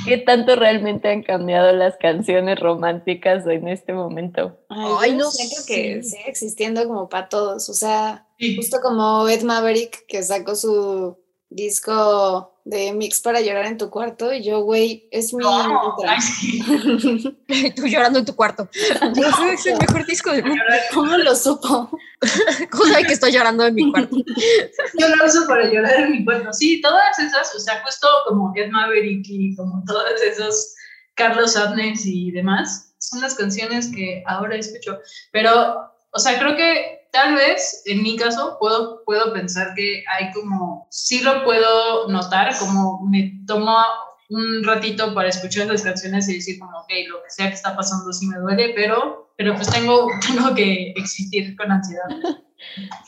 ¿Qué 0.06 0.18
tanto 0.18 0.56
realmente 0.56 1.10
han 1.10 1.24
cambiado 1.24 1.72
las 1.74 1.98
canciones 1.98 2.60
románticas 2.60 3.46
en 3.48 3.68
este 3.68 3.94
momento? 3.94 4.60
Ay, 4.70 5.16
no 5.16 5.30
sé, 5.32 5.48
creo 5.50 5.66
que 5.66 6.04
sigue 6.04 6.30
existiendo 6.30 6.86
como 6.88 7.10
para 7.10 7.30
todos. 7.30 7.70
O 7.70 7.74
sea, 7.74 8.28
justo 8.56 8.78
como 8.82 9.28
Ed 9.28 9.44
Maverick 9.44 10.06
que 10.08 10.24
sacó 10.24 10.56
su 10.56 11.18
disco 11.50 12.53
de 12.66 12.94
mix 12.94 13.20
para 13.20 13.42
llorar 13.42 13.66
en 13.66 13.78
tu 13.78 13.90
cuarto 13.90 14.32
y 14.32 14.42
yo, 14.42 14.62
güey, 14.62 15.10
es 15.12 15.34
mi... 15.34 15.44
Tú 17.76 17.88
llorando 17.88 18.20
en 18.20 18.26
tu 18.26 18.34
cuarto. 18.36 18.70
es 18.74 19.66
el 19.66 19.78
mejor 19.78 20.06
disco 20.06 20.32
del 20.32 20.46
mundo. 20.46 20.64
¿Cómo 20.94 21.18
lo 21.18 21.36
supo? 21.36 21.90
¿Cómo 22.72 22.86
sabe 22.86 23.04
que 23.04 23.14
estoy 23.14 23.34
llorando 23.34 23.66
en 23.66 23.76
mi 23.76 23.92
cuarto? 23.92 24.16
Yo 24.98 25.10
lo 25.10 25.26
uso 25.26 25.46
para 25.48 25.70
llorar 25.70 26.00
en 26.02 26.12
mi 26.12 26.24
cuarto. 26.24 26.54
Sí, 26.54 26.80
todas 26.82 27.20
esas, 27.20 27.54
o 27.54 27.60
sea, 27.60 27.84
justo 27.84 28.08
como 28.28 28.54
Ed 28.56 28.70
Maverick 28.70 29.26
y 29.28 29.56
como 29.56 29.84
todos 29.86 30.22
esos 30.22 30.74
Carlos 31.16 31.58
Adnes 31.58 32.06
y 32.06 32.32
demás, 32.32 32.94
son 32.98 33.20
las 33.20 33.36
canciones 33.36 33.92
que 33.94 34.24
ahora 34.26 34.56
escucho. 34.56 35.00
Pero, 35.32 35.92
o 36.12 36.20
sea, 36.20 36.40
creo 36.40 36.56
que 36.56 37.03
tal 37.14 37.36
vez 37.36 37.84
en 37.86 38.02
mi 38.04 38.18
caso 38.18 38.58
puedo, 38.60 39.04
puedo 39.06 39.32
pensar 39.32 39.74
que 39.76 40.04
hay 40.12 40.32
como, 40.34 40.88
sí 40.90 41.22
lo 41.22 41.46
puedo 41.46 42.10
notar, 42.10 42.58
como 42.58 43.02
me 43.06 43.40
tomo 43.46 43.78
un 44.30 44.64
ratito 44.64 45.14
para 45.14 45.30
escuchar 45.30 45.68
las 45.68 45.84
canciones 45.84 46.28
y 46.28 46.36
decir 46.36 46.60
como, 46.60 46.76
ok, 46.80 46.90
lo 47.08 47.22
que 47.22 47.30
sea 47.30 47.48
que 47.50 47.54
está 47.54 47.76
pasando 47.76 48.12
sí 48.12 48.26
me 48.26 48.40
duele, 48.40 48.74
pero, 48.76 49.32
pero 49.38 49.54
pues 49.56 49.70
tengo, 49.70 50.08
tengo 50.28 50.56
que 50.56 50.92
existir 50.98 51.56
con 51.56 51.72
ansiedad. 51.72 52.06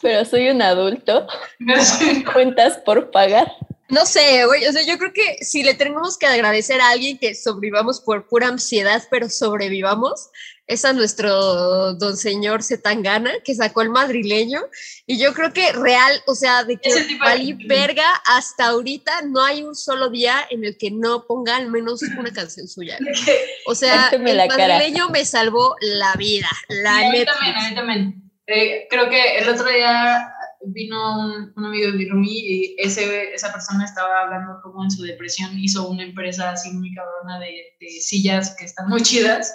Pero 0.02 0.26
soy 0.26 0.50
un 0.50 0.62
adulto. 0.62 1.26
Cuentas 2.34 2.78
por 2.80 3.10
pagar. 3.10 3.50
No 3.88 4.06
sé, 4.06 4.46
güey, 4.46 4.66
o 4.66 4.72
sea, 4.72 4.82
yo 4.82 4.98
creo 4.98 5.14
que 5.14 5.38
si 5.42 5.62
le 5.62 5.76
tenemos 5.76 6.18
que 6.18 6.26
agradecer 6.26 6.82
a 6.82 6.90
alguien 6.90 7.20
que 7.20 7.36
sobrevivamos 7.36 8.02
por 8.02 8.28
pura 8.28 8.48
ansiedad, 8.48 9.04
pero 9.12 9.30
sobrevivamos, 9.30 10.32
es 10.66 10.86
a 10.86 10.94
nuestro 10.94 11.94
don 11.94 12.18
señor 12.18 12.64
Zetangana, 12.64 13.32
que 13.44 13.54
sacó 13.54 13.84
el 13.84 13.92
madrileño, 13.92 14.62
y 15.06 15.20
yo 15.20 15.36
creo 15.36 15.54
que 15.54 15.72
real, 15.72 16.20
o 16.26 16.34
sea, 16.34 16.64
de 16.64 16.78
que 16.78 16.90
Vali 17.20 17.54
Verga 17.54 18.10
hasta 18.26 18.68
ahorita 18.68 19.22
no 19.24 19.44
hay 19.44 19.62
un 19.62 19.76
solo 19.76 20.10
día 20.10 20.48
en 20.50 20.66
el 20.66 20.78
que 20.78 20.90
no 20.90 21.28
ponga 21.28 21.56
al 21.56 21.70
menos 21.70 22.02
una 22.18 22.32
canción 22.32 22.68
suya. 22.68 22.98
O 23.68 23.74
sea, 23.74 24.10
el 24.10 24.22
madrileño 24.22 25.10
me 25.10 25.26
salvó 25.26 25.76
la 25.82 26.14
vida, 26.16 26.50
la 26.70 27.00
sí, 27.00 27.06
a 27.06 27.10
mí 27.10 27.26
también, 27.26 27.56
a 27.56 27.70
mí 27.70 27.76
también. 27.76 28.32
Eh, 28.48 28.88
creo 28.90 29.10
que 29.10 29.40
el 29.40 29.50
otro 29.50 29.68
día 29.70 30.35
vino 30.68 31.54
un, 31.56 31.66
amigo 31.66 31.92
de 31.92 32.08
Rumi 32.10 32.40
y 32.40 32.76
ese, 32.78 33.34
esa 33.34 33.52
persona 33.52 33.86
estaba 33.86 34.22
hablando 34.22 34.60
como 34.62 34.84
en 34.84 34.92
su 34.92 35.04
depresión 35.04 35.58
hizo 35.58 35.88
una 35.90 36.04
empresa 36.04 36.52
así 36.52 36.72
muy 36.72 36.94
cabrona 36.94 37.40
de, 37.40 37.76
de 37.80 37.88
sillas 38.02 38.56
que 38.58 38.66
están 38.66 38.90
muy 38.90 39.02
chidas 39.02 39.54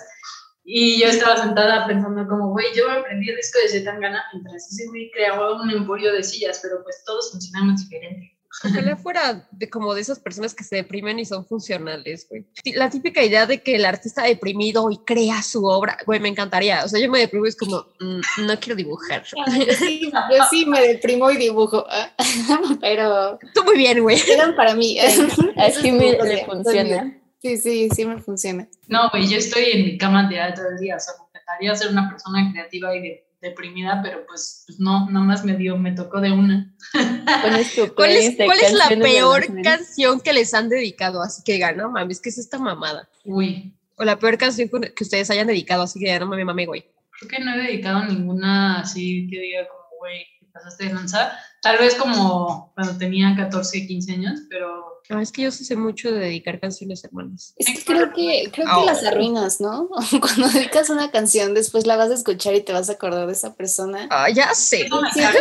y 0.65 1.01
yo 1.01 1.09
estaba 1.09 1.37
sentada 1.37 1.87
pensando 1.87 2.29
como, 2.29 2.51
güey, 2.51 2.67
yo 2.77 2.91
aprendí 2.91 3.29
el 3.29 3.37
disco 3.37 3.59
de 3.61 3.69
Zetangana 3.71 4.23
mientras 4.33 4.71
ese 4.71 4.87
güey 4.89 5.11
creaba 5.11 5.61
un 5.61 5.71
emporio 5.71 6.13
de 6.13 6.23
sillas, 6.23 6.61
pero 6.63 6.83
pues 6.83 7.03
todos 7.05 7.33
funcionamos 7.33 7.81
diferente. 7.83 8.39
Ojalá 8.65 8.97
fuera 8.97 9.49
de 9.53 9.71
como 9.71 9.95
de 9.95 10.01
esas 10.01 10.19
personas 10.19 10.55
que 10.55 10.65
se 10.65 10.77
deprimen 10.77 11.19
y 11.19 11.25
son 11.25 11.47
funcionales, 11.47 12.27
güey. 12.29 12.47
La 12.75 12.91
típica 12.91 13.23
idea 13.23 13.47
de 13.47 13.63
que 13.63 13.77
el 13.77 13.85
artista 13.85 14.25
deprimido 14.25 14.91
y 14.91 14.99
crea 14.99 15.43
su 15.43 15.65
obra, 15.65 15.97
güey, 16.05 16.19
me 16.19 16.29
encantaría. 16.29 16.85
O 16.85 16.89
sea, 16.89 17.01
yo 17.01 17.11
me 17.11 17.21
deprimo 17.21 17.47
y 17.47 17.51
es 17.51 17.57
como, 17.57 17.87
mm, 18.01 18.47
no 18.47 18.61
quiero 18.61 18.77
dibujar. 18.77 19.25
Sí, 19.81 20.11
yo 20.13 20.45
sí 20.51 20.67
me 20.67 20.81
deprimo 20.81 21.31
y 21.31 21.37
dibujo, 21.37 21.87
pero... 22.81 23.39
Tú 23.55 23.65
muy 23.65 23.77
bien, 23.77 24.01
güey. 24.01 24.21
Eran 24.29 24.55
para 24.55 24.75
mí. 24.75 24.99
Así 24.99 25.93
me, 25.93 26.19
me 26.19 26.45
funciona. 26.45 27.17
Sí, 27.41 27.57
sí, 27.57 27.89
sí 27.95 28.05
me 28.05 28.19
funciona. 28.21 28.69
No, 28.89 29.09
güey, 29.11 29.27
yo 29.27 29.39
estoy 29.39 29.65
en 29.73 29.85
mi 29.85 29.99
cama 29.99 30.29
de 30.29 30.37
todo 30.55 30.69
el 30.69 30.79
día, 30.79 30.97
o 30.97 31.01
sea, 31.01 31.15
me 31.19 31.27
encantaría 31.29 31.75
ser 31.75 31.91
una 31.91 32.11
persona 32.11 32.51
creativa 32.53 32.95
y 32.95 33.21
deprimida, 33.41 34.01
pero 34.03 34.27
pues, 34.27 34.65
pues, 34.67 34.79
no, 34.81 35.09
nada 35.11 35.25
más 35.25 35.45
me 35.45 35.57
dio, 35.57 35.77
me 35.77 35.93
tocó 35.93 36.21
de 36.21 36.33
una. 36.33 36.75
¿Cuál 36.93 37.57
es, 37.57 37.75
¿Cuál 37.97 38.11
es, 38.11 38.37
¿cuál 38.37 38.61
es 38.61 38.73
la 38.73 38.89
peor 38.89 39.63
canción 39.63 40.21
que 40.21 40.33
les 40.33 40.53
han 40.55 40.69
dedicado? 40.69 41.23
Así 41.23 41.43
que 41.43 41.59
gana, 41.59 41.89
mames, 41.89 42.21
que 42.21 42.29
es 42.29 42.39
esta 42.39 42.59
mamada. 42.59 43.09
Uy. 43.25 43.75
O 43.97 44.05
la 44.05 44.19
peor 44.19 44.39
canción 44.39 44.69
que 44.69 45.05
ustedes 45.05 45.31
hayan 45.31 45.47
dedicado, 45.47 45.83
así 45.83 45.99
que 45.99 46.07
ya 46.07 46.19
no 46.19 46.27
me 46.27 46.45
mame, 46.45 46.67
güey. 46.67 46.85
Creo 47.19 47.29
que 47.29 47.45
no 47.45 47.55
he 47.55 47.67
dedicado 47.67 48.05
ninguna 48.05 48.81
así 48.81 49.29
que 49.31 49.39
diga 49.41 49.69
como, 49.69 49.99
güey, 49.99 50.27
pasaste 50.53 50.87
de 50.87 50.95
lanzar. 50.95 51.33
Tal 51.63 51.79
vez 51.79 51.95
como 51.95 52.73
cuando 52.75 52.97
tenía 52.97 53.35
14, 53.37 53.87
15 53.87 54.13
años, 54.13 54.41
pero 54.49 55.01
Ah, 55.13 55.21
es 55.21 55.33
que 55.33 55.43
yo 55.43 55.51
sé 55.51 55.75
mucho 55.75 56.13
de 56.13 56.21
dedicar 56.21 56.61
canciones, 56.61 57.03
hermanos. 57.03 57.53
Es 57.57 57.67
que 57.67 57.85
creo 57.85 58.13
que, 58.13 58.49
creo 58.53 58.67
que 58.67 58.87
las 58.87 59.05
arruinas, 59.05 59.61
¿no? 59.61 59.89
Cuando 60.21 60.49
dedicas 60.49 60.89
una 60.89 61.11
canción, 61.11 61.53
después 61.53 61.85
la 61.85 61.97
vas 61.97 62.11
a 62.11 62.15
escuchar 62.15 62.55
y 62.55 62.61
te 62.61 62.73
vas 62.73 62.89
a 62.89 62.93
acordar 62.93 63.27
de 63.27 63.33
esa 63.33 63.57
persona. 63.57 64.07
Ah, 64.11 64.31
ya 64.31 64.55
sé. 64.55 64.89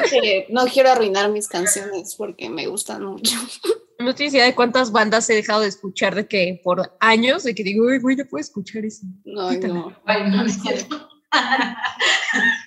que 0.10 0.48
no 0.50 0.66
quiero 0.66 0.90
arruinar 0.90 1.30
mis 1.30 1.48
canciones 1.48 2.16
porque 2.16 2.50
me 2.50 2.66
gustan 2.66 3.04
mucho. 3.04 3.38
No 4.00 4.16
tienes 4.16 4.34
idea 4.34 4.46
de 4.46 4.56
cuántas 4.56 4.92
bandas 4.92 5.30
he 5.30 5.36
dejado 5.36 5.62
de 5.62 5.68
escuchar 5.68 6.16
de 6.16 6.28
que 6.28 6.60
por 6.64 6.96
años, 7.00 7.44
de 7.44 7.54
que 7.54 7.64
digo, 7.64 7.86
uy, 7.86 8.00
güey, 8.00 8.16
no 8.16 8.26
puedo 8.26 8.42
escuchar 8.42 8.86
eso. 8.86 9.06
No, 9.24 9.52
no. 9.52 9.94
Ay, 10.06 10.32
no, 10.32 10.50
cierto. 10.50 11.10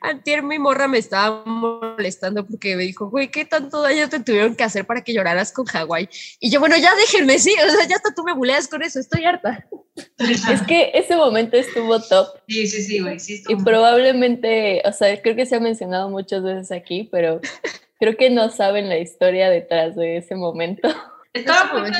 Antier 0.00 0.42
mi 0.42 0.58
morra 0.58 0.88
me 0.88 0.98
estaba 0.98 1.44
molestando 1.44 2.46
porque 2.46 2.76
me 2.76 2.84
dijo, 2.84 3.10
güey, 3.10 3.30
¿qué 3.30 3.44
tanto 3.44 3.82
daño 3.82 4.08
te 4.08 4.20
tuvieron 4.20 4.54
que 4.54 4.64
hacer 4.64 4.86
para 4.86 5.02
que 5.02 5.12
lloraras 5.12 5.52
con 5.52 5.66
Hawái? 5.66 6.08
Y 6.40 6.50
yo, 6.50 6.60
bueno, 6.60 6.76
ya 6.76 6.94
déjenme, 6.94 7.38
sí, 7.38 7.54
o 7.66 7.70
sea, 7.70 7.86
ya 7.86 7.96
hasta 7.96 8.14
tú 8.14 8.22
me 8.24 8.34
buleas 8.34 8.68
con 8.68 8.82
eso, 8.82 9.00
estoy 9.00 9.24
harta. 9.24 9.66
Es 10.18 10.62
que 10.62 10.90
ese 10.94 11.16
momento 11.16 11.56
estuvo 11.56 12.00
top. 12.00 12.28
Sí, 12.48 12.66
sí, 12.66 12.82
sí, 12.82 13.00
güey, 13.00 13.18
sí. 13.18 13.42
Y 13.48 13.56
probablemente, 13.56 14.82
o 14.84 14.92
sea, 14.92 15.20
creo 15.20 15.36
que 15.36 15.46
se 15.46 15.56
ha 15.56 15.60
mencionado 15.60 16.08
muchas 16.08 16.42
veces 16.42 16.72
aquí, 16.72 17.08
pero 17.10 17.40
creo 17.98 18.16
que 18.16 18.30
no 18.30 18.50
saben 18.50 18.88
la 18.88 18.98
historia 18.98 19.50
detrás 19.50 19.96
de 19.96 20.18
ese 20.18 20.34
momento. 20.34 20.88
Estaba 21.32 21.78
muy 21.78 21.90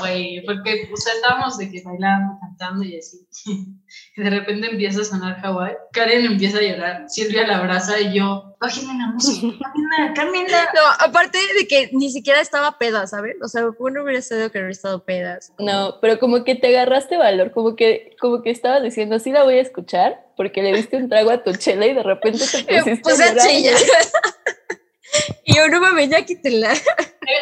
güey, 0.00 0.42
porque 0.46 0.88
o 0.92 0.96
sea, 0.96 1.12
estábamos 1.14 1.58
de 1.58 1.70
que 1.70 1.82
bailando, 1.82 2.38
cantando 2.40 2.84
y 2.84 2.98
así. 2.98 3.26
Y 4.16 4.22
de 4.22 4.30
repente 4.30 4.68
empieza 4.70 5.00
a 5.00 5.04
sonar 5.04 5.40
Hawái. 5.40 5.74
Karen 5.92 6.26
empieza 6.26 6.58
a 6.58 6.62
llorar, 6.62 7.04
Silvia 7.08 7.46
la 7.46 7.58
abraza 7.58 7.98
y 8.00 8.18
yo, 8.18 8.56
bájenme 8.60 8.94
la 8.98 9.06
música, 9.06 9.72
cámbienla, 10.14 10.68
No, 10.74 10.80
aparte 10.98 11.38
de 11.58 11.66
que 11.66 11.88
ni 11.92 12.10
siquiera 12.10 12.40
estaba 12.40 12.78
peda, 12.78 13.06
¿sabes? 13.06 13.36
O 13.42 13.48
sea, 13.48 13.66
bueno 13.78 14.02
hubiera 14.02 14.20
sido 14.20 14.50
que 14.50 14.58
hubiera 14.58 14.70
estado 14.70 15.04
pedas. 15.04 15.52
No, 15.58 15.98
pero 16.02 16.18
como 16.18 16.44
que 16.44 16.54
te 16.54 16.68
agarraste 16.68 17.16
valor, 17.16 17.52
como 17.52 17.76
que, 17.76 18.16
como 18.20 18.42
que 18.42 18.50
estabas 18.50 18.82
diciendo, 18.82 19.18
sí 19.18 19.30
la 19.30 19.44
voy 19.44 19.54
a 19.54 19.62
escuchar, 19.62 20.26
porque 20.36 20.62
le 20.62 20.74
diste 20.74 20.96
un 20.96 21.08
trago 21.08 21.30
a 21.30 21.42
tu 21.42 21.52
chela 21.52 21.86
y 21.86 21.94
de 21.94 22.02
repente 22.02 22.40
te 22.40 22.64
pusiste 22.82 23.00
pues 23.02 23.20
a 23.20 23.34
llorar. 23.34 23.50
y 25.44 25.56
yo 25.56 25.68
no 25.68 25.80
mames, 25.80 26.10
ya 26.10 26.24
quítela. 26.24 26.72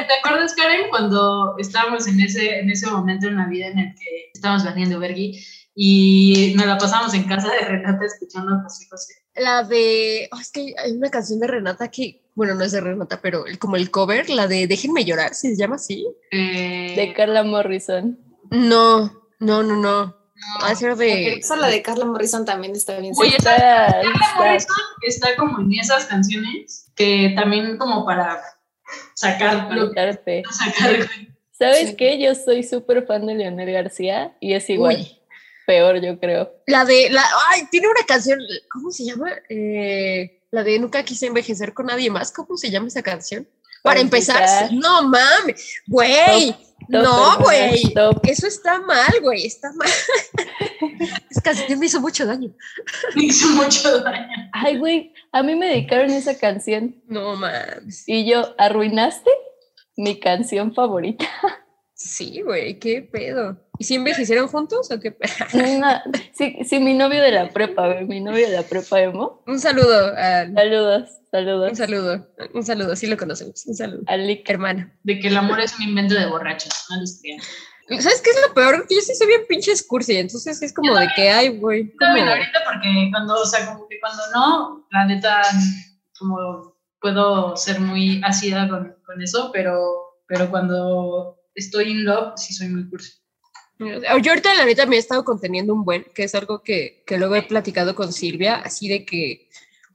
¿Te 0.08 0.14
acuerdas, 0.14 0.54
Karen, 0.54 0.88
cuando 0.90 1.54
estábamos 1.58 2.08
en 2.08 2.20
ese, 2.20 2.58
en 2.58 2.70
ese 2.70 2.88
momento 2.90 3.28
en 3.28 3.36
la 3.36 3.46
vida 3.46 3.68
en 3.68 3.78
el 3.78 3.94
que 3.94 4.30
estábamos 4.34 4.64
vendiendo 4.64 4.98
Bergui 4.98 5.40
y 5.76 6.54
nos 6.56 6.66
la 6.66 6.76
pasamos 6.76 7.14
en 7.14 7.24
casa 7.24 7.52
de 7.52 7.60
Renata 7.60 8.04
escuchando 8.04 8.54
a 8.56 8.62
José 8.64 8.86
José? 8.90 9.14
La 9.36 9.62
de, 9.62 10.28
oh, 10.32 10.40
es 10.40 10.50
que 10.50 10.74
hay 10.82 10.92
una 10.92 11.10
canción 11.10 11.38
de 11.38 11.46
Renata 11.46 11.88
que, 11.88 12.24
bueno, 12.34 12.54
no 12.54 12.64
es 12.64 12.72
de 12.72 12.80
Renata, 12.80 13.20
pero 13.22 13.44
como 13.60 13.76
el 13.76 13.90
cover, 13.92 14.28
la 14.28 14.48
de 14.48 14.66
Déjenme 14.66 15.04
llorar, 15.04 15.34
si 15.34 15.50
se 15.50 15.56
llama 15.56 15.76
así. 15.76 16.04
Eh, 16.32 16.94
De 16.96 17.12
Carla 17.14 17.44
Morrison. 17.44 18.18
No, 18.50 19.12
no, 19.38 19.62
no, 19.62 19.76
no. 19.76 20.16
Va 20.62 20.68
a 20.70 20.74
ser 20.74 20.96
de. 20.96 21.34
Esa 21.34 21.56
la 21.56 21.68
de 21.68 21.82
Carla 21.82 22.04
Morrison 22.06 22.44
también 22.44 22.74
está 22.74 22.98
bien. 22.98 23.14
Oye, 23.18 23.36
Está- 23.36 23.56
Carla 23.56 24.00
está- 24.02 24.34
Morrison 24.36 24.76
está 25.02 25.36
como 25.36 25.60
en 25.60 25.72
esas 25.74 26.06
canciones 26.06 26.90
que 26.94 27.32
también 27.36 27.76
como 27.78 28.04
para 28.04 28.40
sacar, 29.14 29.68
sacar 30.50 31.08
¿Sabes 31.58 31.90
Sí. 31.90 31.96
qué? 31.96 32.18
Yo 32.18 32.34
soy 32.34 32.62
súper 32.62 33.06
fan 33.06 33.26
de 33.26 33.34
Leonel 33.34 33.72
García 33.72 34.36
y 34.40 34.52
es 34.52 34.68
igual. 34.68 34.96
Uy. 34.96 35.18
Peor, 35.66 36.00
yo 36.00 36.18
creo. 36.20 36.52
La 36.66 36.84
de, 36.84 37.08
la, 37.10 37.24
ay, 37.50 37.66
tiene 37.70 37.88
una 37.88 38.06
canción, 38.06 38.38
¿cómo 38.70 38.90
se 38.90 39.04
llama? 39.04 39.32
Eh, 39.48 40.42
la 40.50 40.62
de 40.62 40.78
Nunca 40.78 41.02
quise 41.02 41.26
envejecer 41.26 41.74
con 41.74 41.86
nadie 41.86 42.10
más, 42.10 42.30
¿cómo 42.30 42.56
se 42.56 42.70
llama 42.70 42.86
esa 42.86 43.02
canción? 43.02 43.48
Para, 43.82 44.00
empezar, 44.00 44.72
no 44.72 45.02
mames, 45.08 45.80
güey, 45.86 46.54
no, 46.88 47.38
güey, 47.38 47.92
eso 48.24 48.46
está 48.46 48.80
mal, 48.80 49.12
güey, 49.22 49.46
está 49.46 49.72
mal. 49.72 49.88
Esa 51.30 51.42
canción 51.42 51.78
me 51.78 51.86
hizo 51.86 52.00
mucho 52.00 52.26
daño. 52.26 52.54
me 53.14 53.24
hizo 53.24 53.48
mucho 53.48 54.00
daño. 54.00 54.26
Ay, 54.52 54.78
güey, 54.78 55.12
a 55.32 55.42
mí 55.42 55.54
me 55.54 55.66
dedicaron 55.66 56.10
esa 56.10 56.38
canción 56.38 57.02
No 57.08 57.36
mames. 57.36 58.04
y 58.06 58.28
yo, 58.28 58.54
¿arruinaste 58.58 59.30
mi 59.96 60.18
canción 60.20 60.74
favorita? 60.74 61.26
Sí, 61.94 62.42
güey, 62.42 62.78
qué 62.78 63.02
pedo. 63.02 63.58
¿Y 63.78 63.84
si 63.84 63.94
envejecieron 63.96 64.48
juntos 64.48 64.90
o 64.90 65.00
qué? 65.00 65.16
No, 65.80 65.88
sí, 66.32 66.56
sí, 66.64 66.78
mi 66.80 66.94
novio 66.94 67.20
de 67.22 67.32
la 67.32 67.50
prepa, 67.50 67.86
güey, 67.92 68.04
mi 68.06 68.20
novio 68.20 68.48
de 68.48 68.56
la 68.56 68.62
prepa 68.62 69.00
emo. 69.00 69.42
Un 69.46 69.58
saludo, 69.60 70.12
a- 70.16 70.46
Saludos, 70.54 71.08
saludos. 71.30 71.70
un 71.70 71.76
saludo, 71.76 72.28
un 72.54 72.64
saludo, 72.64 72.96
sí 72.96 73.06
lo 73.06 73.16
conocemos, 73.16 73.64
un 73.66 73.74
saludo. 73.74 74.02
Al 74.06 74.26
Lick. 74.26 74.48
Hermano. 74.48 74.90
De 75.02 75.18
que 75.18 75.28
el 75.28 75.36
amor 75.36 75.60
es 75.60 75.76
un 75.78 75.82
invento 75.88 76.14
de 76.14 76.26
borrachos, 76.26 76.72
no 76.90 77.00
les 77.00 77.20
crean. 77.20 77.40
¿Sabes 78.02 78.20
qué 78.20 78.30
es 78.30 78.38
lo 78.48 78.52
peor? 78.52 78.84
Que 78.88 78.96
yo 78.96 79.00
sí 79.00 79.14
soy 79.14 79.28
bien 79.28 79.42
pinche 79.48 79.70
cursi, 79.86 80.16
entonces 80.16 80.60
es 80.60 80.72
como 80.74 80.92
de 80.98 81.06
que, 81.14 81.30
ay, 81.30 81.58
güey. 81.58 81.92
También 81.98 82.26
ahorita 82.28 82.60
porque 82.64 83.08
cuando, 83.12 83.34
o 83.40 83.44
sea, 83.46 83.64
como 83.66 83.86
que 83.88 84.00
cuando 84.00 84.22
no, 84.34 84.86
la 84.90 85.04
neta, 85.06 85.40
como 86.18 86.74
puedo 87.00 87.56
ser 87.56 87.78
muy 87.78 88.20
ácida 88.24 88.68
con, 88.68 88.96
con 89.06 89.22
eso, 89.22 89.50
pero, 89.52 89.78
pero 90.26 90.50
cuando 90.50 91.38
estoy 91.54 91.90
in 91.92 92.04
love, 92.04 92.32
sí 92.36 92.54
soy 92.54 92.68
muy 92.68 92.88
cursi. 92.90 93.12
Yo 93.78 94.30
ahorita 94.30 94.54
la 94.54 94.64
neta 94.64 94.86
me 94.86 94.96
he 94.96 94.98
estado 94.98 95.24
conteniendo 95.24 95.74
un 95.74 95.84
buen, 95.84 96.06
que 96.14 96.24
es 96.24 96.34
algo 96.34 96.62
que, 96.62 97.02
que 97.06 97.18
luego 97.18 97.36
he 97.36 97.42
platicado 97.42 97.94
con 97.94 98.12
Silvia, 98.12 98.56
así 98.56 98.88
de 98.88 99.04
que 99.04 99.46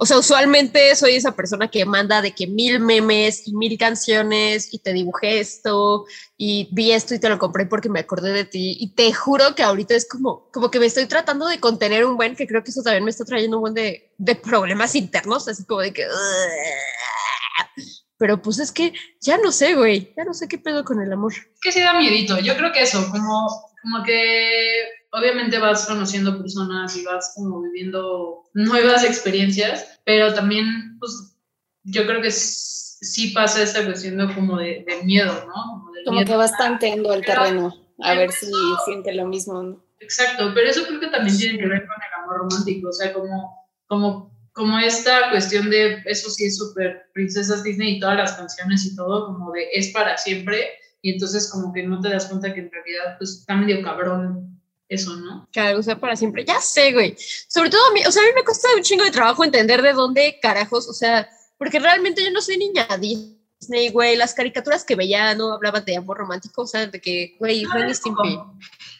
o 0.03 0.05
sea, 0.07 0.17
usualmente 0.17 0.95
soy 0.95 1.13
esa 1.13 1.35
persona 1.35 1.67
que 1.67 1.85
manda 1.85 2.23
de 2.23 2.31
que 2.31 2.47
mil 2.47 2.79
memes 2.79 3.47
y 3.47 3.53
mil 3.53 3.77
canciones 3.77 4.73
y 4.73 4.79
te 4.79 4.93
dibujé 4.93 5.39
esto 5.39 6.05
y 6.37 6.69
vi 6.71 6.91
esto 6.91 7.13
y 7.13 7.19
te 7.19 7.29
lo 7.29 7.37
compré 7.37 7.67
porque 7.67 7.87
me 7.87 7.99
acordé 7.99 8.33
de 8.33 8.45
ti. 8.45 8.75
Y 8.79 8.95
te 8.95 9.13
juro 9.13 9.53
que 9.53 9.61
ahorita 9.61 9.93
es 9.93 10.09
como, 10.09 10.49
como 10.51 10.71
que 10.71 10.79
me 10.79 10.87
estoy 10.87 11.05
tratando 11.05 11.45
de 11.45 11.59
contener 11.59 12.03
un 12.03 12.17
buen, 12.17 12.35
que 12.35 12.47
creo 12.47 12.63
que 12.63 12.71
eso 12.71 12.81
también 12.81 13.03
me 13.03 13.11
está 13.11 13.25
trayendo 13.25 13.57
un 13.57 13.61
buen 13.61 13.73
de, 13.75 14.11
de 14.17 14.33
problemas 14.33 14.95
internos, 14.95 15.47
así 15.47 15.65
como 15.65 15.81
de 15.81 15.93
que... 15.93 16.07
Pero 18.17 18.41
pues 18.41 18.57
es 18.57 18.71
que 18.71 18.93
ya 19.19 19.37
no 19.37 19.51
sé, 19.51 19.75
güey, 19.75 20.15
ya 20.17 20.23
no 20.23 20.33
sé 20.33 20.47
qué 20.47 20.57
pedo 20.57 20.83
con 20.83 20.99
el 20.99 21.13
amor. 21.13 21.33
Es 21.33 21.59
que 21.61 21.71
sí 21.71 21.79
da 21.79 21.93
miedito. 21.93 22.39
Yo 22.39 22.57
creo 22.57 22.71
que 22.71 22.81
eso, 22.81 23.07
como, 23.11 23.70
como 23.81 24.03
que 24.03 24.83
obviamente 25.11 25.57
vas 25.59 25.85
conociendo 25.85 26.37
personas 26.37 26.95
y 26.95 27.03
vas 27.03 27.33
como 27.35 27.61
viviendo 27.61 28.43
nuevas 28.53 29.03
experiencias, 29.03 29.99
pero 30.05 30.33
también, 30.33 30.97
pues, 30.99 31.37
yo 31.83 32.05
creo 32.05 32.21
que 32.21 32.31
sí 32.31 33.29
pasa 33.29 33.63
esta 33.63 33.83
cuestión 33.85 34.17
de, 34.17 34.33
como 34.33 34.57
de, 34.57 34.85
miedo, 35.03 35.33
¿no? 35.47 35.91
Como, 36.05 36.25
que 36.25 36.35
vas 36.35 36.57
tanteando 36.57 37.13
el 37.13 37.25
terreno, 37.25 37.73
a 37.99 38.13
ver 38.13 38.31
si 38.31 38.51
siente 38.85 39.13
lo 39.13 39.25
mismo. 39.27 39.83
Exacto, 39.99 40.51
pero 40.53 40.69
eso 40.69 40.85
creo 40.85 40.99
que 40.99 41.07
también 41.07 41.37
tiene 41.37 41.59
que 41.59 41.67
ver 41.67 41.85
con 41.85 41.95
el 41.95 42.23
amor 42.23 42.37
romántico, 42.39 42.89
o 42.89 42.93
sea, 42.93 43.13
como, 43.13 43.67
como, 43.87 44.31
como 44.53 44.79
esta 44.79 45.29
cuestión 45.29 45.69
de, 45.69 46.01
eso 46.05 46.29
sí 46.29 46.45
es 46.45 46.57
súper 46.57 47.09
princesas 47.13 47.63
Disney 47.63 47.97
y 47.97 47.99
todas 47.99 48.17
las 48.17 48.33
canciones 48.33 48.85
y 48.85 48.95
todo, 48.95 49.27
como 49.27 49.51
de 49.51 49.67
es 49.73 49.89
para 49.89 50.17
siempre, 50.17 50.69
y 51.01 51.13
entonces 51.13 51.49
como 51.51 51.73
que 51.73 51.83
no 51.83 51.99
te 51.99 52.09
das 52.09 52.27
cuenta 52.27 52.53
que 52.53 52.61
en 52.61 52.71
realidad 52.71 53.17
pues 53.17 53.39
está 53.39 53.55
medio 53.55 53.81
cabrón 53.81 54.59
eso, 54.87 55.15
¿no? 55.15 55.47
Algo 55.55 55.81
sea 55.81 55.97
para 55.99 56.15
siempre. 56.15 56.43
Ya 56.43 56.59
sé, 56.59 56.91
güey. 56.91 57.15
Sobre 57.47 57.69
todo 57.69 57.81
a 57.89 57.93
mí, 57.93 58.01
o 58.05 58.11
sea, 58.11 58.23
a 58.23 58.25
mí 58.25 58.31
me 58.35 58.43
cuesta 58.43 58.67
un 58.75 58.83
chingo 58.83 59.05
de 59.05 59.11
trabajo 59.11 59.43
entender 59.43 59.81
de 59.81 59.93
dónde 59.93 60.37
carajos, 60.41 60.87
o 60.89 60.93
sea, 60.93 61.29
porque 61.57 61.79
realmente 61.79 62.23
yo 62.23 62.31
no 62.31 62.41
soy 62.41 62.57
niña 62.57 62.85
Disney, 63.61 63.89
güey. 63.89 64.17
Las 64.17 64.33
caricaturas 64.33 64.83
que 64.83 64.95
veía 64.95 65.33
no 65.35 65.53
hablaban 65.53 65.85
de 65.85 65.95
amor 65.95 66.17
romántico, 66.17 66.63
o 66.63 66.67
sea, 66.67 66.87
de 66.87 66.99
que, 66.99 67.35
güey, 67.39 67.63
Ren 67.65 67.93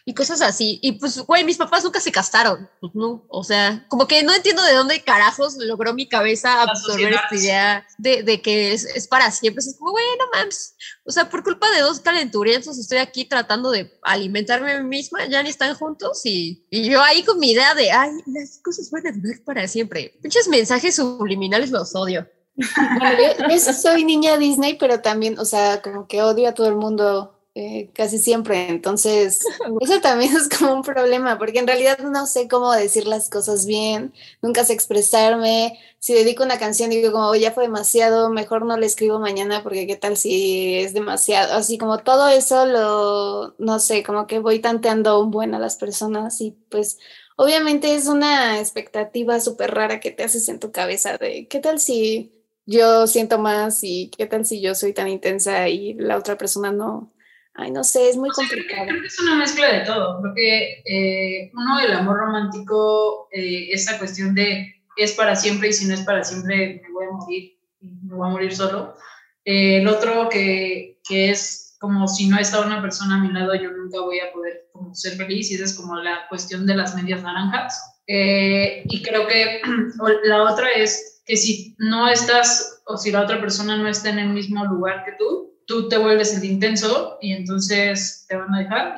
y 0.06 0.14
cosas 0.14 0.42
así. 0.42 0.80
Y 0.82 0.94
pues, 0.94 1.20
güey, 1.20 1.44
mis 1.44 1.58
papás 1.58 1.84
nunca 1.84 2.00
se 2.00 2.12
castaron, 2.12 2.70
¿no? 2.94 3.26
O 3.28 3.44
sea, 3.44 3.86
como 3.88 4.08
que 4.08 4.24
no 4.24 4.34
entiendo 4.34 4.64
de 4.64 4.74
dónde 4.74 5.04
carajos 5.04 5.56
logró 5.58 5.94
mi 5.94 6.08
cabeza 6.08 6.64
absorber 6.64 7.14
esta 7.14 7.36
idea 7.36 7.88
de, 7.98 8.24
de 8.24 8.42
que 8.42 8.74
es, 8.74 8.86
es, 8.86 9.08
para 9.08 9.30
siempre. 9.32 9.64
Es 9.64 9.76
como, 9.78 9.92
güey, 9.92 10.06
no 10.18 10.26
mames. 10.34 10.76
O 11.06 11.12
sea, 11.12 11.30
por 11.30 11.44
culpa 11.44 11.70
de 11.72 11.82
dos 11.82 12.00
calenturientos 12.00 12.78
estoy 12.78 12.98
aquí 12.98 13.26
tratando 13.26 13.72
de 13.72 13.92
alimentarme 14.02 14.72
a 14.72 14.80
mí 14.82 14.90
misma, 14.90 15.26
ya 15.26 15.44
ni 15.44 15.50
están 15.50 15.76
juntos 15.76 16.22
y, 16.26 16.66
y 16.70 16.90
yo 16.90 17.02
ahí 17.02 17.24
con 17.24 17.40
mi 17.40 17.52
idea 17.52 17.74
de, 17.76 17.92
ay, 17.92 18.12
las 18.28 18.60
cosas 18.64 18.90
van 18.92 19.08
a 19.08 19.12
durar 19.12 19.40
para 19.44 19.68
siempre. 19.68 20.18
Muchos 20.24 20.48
mensajes 20.48 20.96
subliminales 20.96 21.72
los 21.72 21.96
odio. 21.96 22.28
Yo, 22.56 23.48
yo 23.50 23.60
soy 23.60 24.04
niña 24.04 24.38
Disney, 24.38 24.78
pero 24.78 25.02
también, 25.02 25.40
o 25.40 25.46
sea, 25.46 25.82
como 25.82 26.08
que 26.08 26.22
odio 26.22 26.50
a 26.50 26.54
todo 26.54 26.68
el 26.68 26.76
mundo 26.76 27.34
eh, 27.54 27.90
casi 27.94 28.18
siempre. 28.18 28.70
Entonces, 28.70 29.44
eso 29.82 30.00
también 30.02 30.36
es 30.36 30.48
como 30.48 30.74
un 30.74 30.84
problema, 30.84 31.38
porque 31.38 31.60
en 31.60 31.68
realidad 31.68 32.00
no 32.00 32.26
sé 32.26 32.48
cómo 32.48 32.72
decir 32.72 33.08
las 33.08 33.30
cosas 33.30 33.66
bien, 33.66 34.14
nunca 34.42 34.64
sé 34.64 34.74
expresarme. 34.74 35.78
Si 36.00 36.14
dedico 36.14 36.44
una 36.44 36.60
canción 36.60 36.90
digo 36.90 37.12
como 37.12 37.36
ya 37.36 37.52
fue 37.52 37.64
demasiado, 37.64 38.30
mejor 38.30 38.66
no 38.66 38.78
le 38.78 38.86
escribo 38.86 39.20
mañana 39.20 39.64
porque 39.64 39.86
qué 39.86 39.98
tal 39.98 40.16
si 40.18 40.76
es 40.80 40.94
demasiado. 40.94 41.54
Así 41.54 41.78
como 41.78 42.00
todo 42.00 42.30
eso 42.30 42.66
lo, 42.66 43.56
no 43.60 43.80
sé, 43.80 44.04
como 44.04 44.28
que 44.28 44.40
voy 44.40 44.60
tanteando 44.60 45.20
un 45.20 45.32
buen 45.32 45.54
a 45.54 45.60
las 45.60 45.76
personas 45.76 46.40
y 46.42 46.52
pues 46.70 47.00
obviamente 47.36 47.96
es 47.96 48.08
una 48.08 48.60
expectativa 48.60 49.40
súper 49.40 49.72
rara 49.74 50.00
que 50.00 50.12
te 50.12 50.24
haces 50.24 50.48
en 50.50 50.60
tu 50.60 50.72
cabeza 50.72 51.18
de 51.18 51.48
qué 51.48 51.60
tal 51.60 51.80
si 51.80 52.32
yo 52.66 53.08
siento 53.08 53.40
más 53.40 53.80
y 53.84 54.12
qué 54.16 54.26
tal 54.26 54.46
si 54.46 54.62
yo 54.62 54.76
soy 54.76 54.94
tan 54.94 55.08
intensa 55.08 55.68
y 55.68 55.94
la 55.96 56.18
otra 56.18 56.38
persona 56.38 56.72
no. 56.72 57.14
Ay, 57.54 57.72
no 57.72 57.84
sé, 57.84 58.10
es 58.10 58.16
muy 58.16 58.30
complicado. 58.30 58.88
es 59.06 59.20
una 59.20 59.36
mezcla 59.36 59.72
de 59.72 59.82
todo. 59.82 60.22
Creo 60.22 60.34
que 60.34 60.84
eh, 60.86 61.52
uno, 61.54 61.80
el 61.80 61.92
amor 61.92 62.18
romántico, 62.18 63.28
eh, 63.32 63.70
esa 63.72 63.98
cuestión 64.00 64.34
de 64.34 64.76
es 64.98 65.14
para 65.14 65.36
siempre 65.36 65.70
y 65.70 65.74
si 65.74 65.86
no 65.86 65.94
es 65.94 66.02
para 66.02 66.24
siempre 66.24 66.82
me 66.84 66.94
voy 66.94 67.06
a 67.06 67.12
morir, 67.12 67.58
me 67.80 68.16
voy 68.16 68.28
a 68.28 68.32
morir 68.32 68.56
solo. 68.56 68.96
Eh, 69.44 69.80
el 69.80 69.88
otro 69.88 70.30
que, 70.30 71.00
que, 71.08 71.32
es 71.32 71.76
como 71.80 72.08
si 72.08 72.28
no 72.28 72.38
está 72.38 72.62
una 72.62 72.82
persona 72.82 73.16
a 73.16 73.20
mi 73.20 73.34
lado, 73.34 73.56
yo 73.56 73.72
nunca 73.72 74.00
voy 74.00 74.20
a 74.20 74.32
poder 74.32 74.70
como, 74.72 74.94
ser 74.94 75.18
feliz 75.18 75.52
y 75.52 75.56
esa 75.56 75.66
es 75.66 75.74
como 75.74 75.96
la 75.98 76.28
cuestión 76.30 76.66
de 76.66 76.76
las 76.76 76.96
medias 76.96 77.22
naranjas. 77.22 77.82
y 78.08 79.02
creo 79.02 79.28
que 79.28 79.62
la 80.24 80.44
otra 80.44 80.70
es 80.72 81.21
que 81.32 81.38
si 81.38 81.74
no 81.78 82.10
estás 82.10 82.84
o 82.86 82.98
si 82.98 83.10
la 83.10 83.22
otra 83.22 83.40
persona 83.40 83.78
no 83.78 83.88
está 83.88 84.10
en 84.10 84.20
el 84.20 84.28
mismo 84.34 84.66
lugar 84.66 85.06
que 85.06 85.14
tú, 85.18 85.54
tú 85.66 85.88
te 85.88 85.98
vuelves 85.98 86.36
el 86.36 86.44
intenso 86.44 87.18
y 87.22 87.32
entonces 87.32 88.26
te 88.28 88.36
van 88.36 88.54
a 88.54 88.60
dejar 88.60 88.98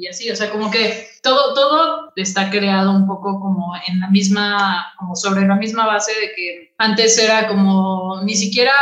y 0.00 0.04
así, 0.08 0.28
o 0.28 0.34
sea, 0.34 0.50
como 0.50 0.72
que 0.72 1.06
todo, 1.22 1.54
todo 1.54 2.12
está 2.16 2.50
creado 2.50 2.90
un 2.90 3.06
poco 3.06 3.38
como 3.38 3.74
en 3.86 4.00
la 4.00 4.10
misma, 4.10 4.92
como 4.98 5.14
sobre 5.14 5.46
la 5.46 5.54
misma 5.54 5.86
base 5.86 6.10
de 6.20 6.32
que 6.34 6.74
antes 6.78 7.16
era 7.16 7.46
como, 7.46 8.22
ni 8.24 8.34
siquiera 8.34 8.72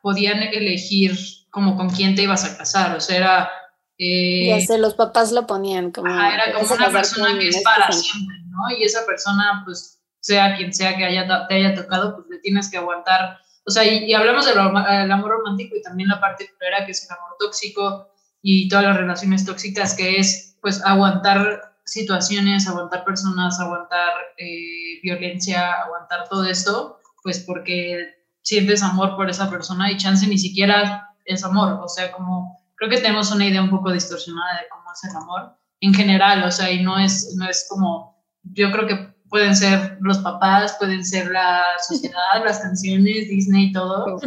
podían 0.00 0.40
elegir 0.40 1.18
como 1.50 1.76
con 1.76 1.90
quién 1.90 2.14
te 2.14 2.22
ibas 2.22 2.44
a 2.44 2.56
casar, 2.56 2.96
o 2.96 3.00
sea, 3.00 3.16
era... 3.16 3.50
Eh, 3.98 4.46
ya 4.46 4.60
sé, 4.60 4.78
los 4.78 4.94
papás 4.94 5.32
lo 5.32 5.44
ponían 5.48 5.90
como... 5.90 6.08
era 6.08 6.52
como 6.52 6.72
una 6.72 6.90
persona 6.92 7.36
que 7.36 7.48
es 7.48 7.60
para 7.64 7.90
siempre, 7.90 8.36
¿no? 8.46 8.78
Y 8.78 8.84
esa 8.84 9.04
persona, 9.04 9.62
pues, 9.64 9.93
sea 10.24 10.56
quien 10.56 10.72
sea 10.72 10.96
que 10.96 11.04
haya, 11.04 11.26
te 11.46 11.54
haya 11.54 11.74
tocado, 11.74 12.14
pues 12.16 12.26
le 12.30 12.38
tienes 12.38 12.70
que 12.70 12.78
aguantar. 12.78 13.38
O 13.66 13.70
sea, 13.70 13.84
y, 13.84 14.10
hablamos 14.14 14.46
del 14.46 14.58
amor 14.58 15.30
romántico 15.30 15.76
y 15.76 15.82
también 15.82 16.08
la 16.08 16.18
parte 16.18 16.48
primera 16.56 16.86
que 16.86 16.92
es 16.92 17.04
el 17.04 17.14
amor 17.14 17.36
tóxico 17.38 18.08
y 18.40 18.66
todas 18.68 18.86
las 18.86 18.96
relaciones 18.96 19.44
tóxicas, 19.44 19.94
que 19.94 20.16
es 20.16 20.56
pues 20.62 20.82
aguantar 20.82 21.76
situaciones, 21.84 22.66
aguantar 22.66 23.04
personas, 23.04 23.60
aguantar 23.60 24.12
eh, 24.38 24.98
violencia, 25.02 25.72
aguantar 25.82 26.26
todo 26.30 26.46
esto, 26.46 27.00
pues 27.22 27.40
porque 27.40 28.14
sientes 28.40 28.82
amor 28.82 29.16
por 29.16 29.28
esa 29.28 29.50
persona 29.50 29.92
y 29.92 29.98
chance 29.98 30.26
ni 30.26 30.38
siquiera 30.38 31.10
es 31.26 31.44
amor, 31.44 31.80
o 31.82 31.88
sea, 31.88 32.12
como 32.12 32.62
creo 32.76 32.88
que 32.88 32.98
tenemos 32.98 33.30
una 33.30 33.46
idea 33.46 33.62
un 33.62 33.70
poco 33.70 33.92
distorsionada 33.92 34.62
de 34.62 34.68
cómo 34.70 34.84
es 34.90 35.04
el 35.04 35.16
amor 35.16 35.58
en 35.80 35.92
general, 35.92 36.44
o 36.44 36.50
sea, 36.50 36.70
y 36.70 36.82
no 36.82 36.98
es, 36.98 37.34
no 37.36 37.46
es 37.46 37.66
como, 37.68 38.24
yo 38.42 38.72
creo 38.72 38.86
que 38.86 39.13
pueden 39.34 39.56
ser 39.56 39.98
los 40.00 40.18
papás, 40.18 40.76
pueden 40.78 41.04
ser 41.04 41.28
la 41.32 41.60
sociedad, 41.88 42.44
las 42.44 42.60
canciones, 42.60 43.28
Disney, 43.28 43.72
todo. 43.72 44.20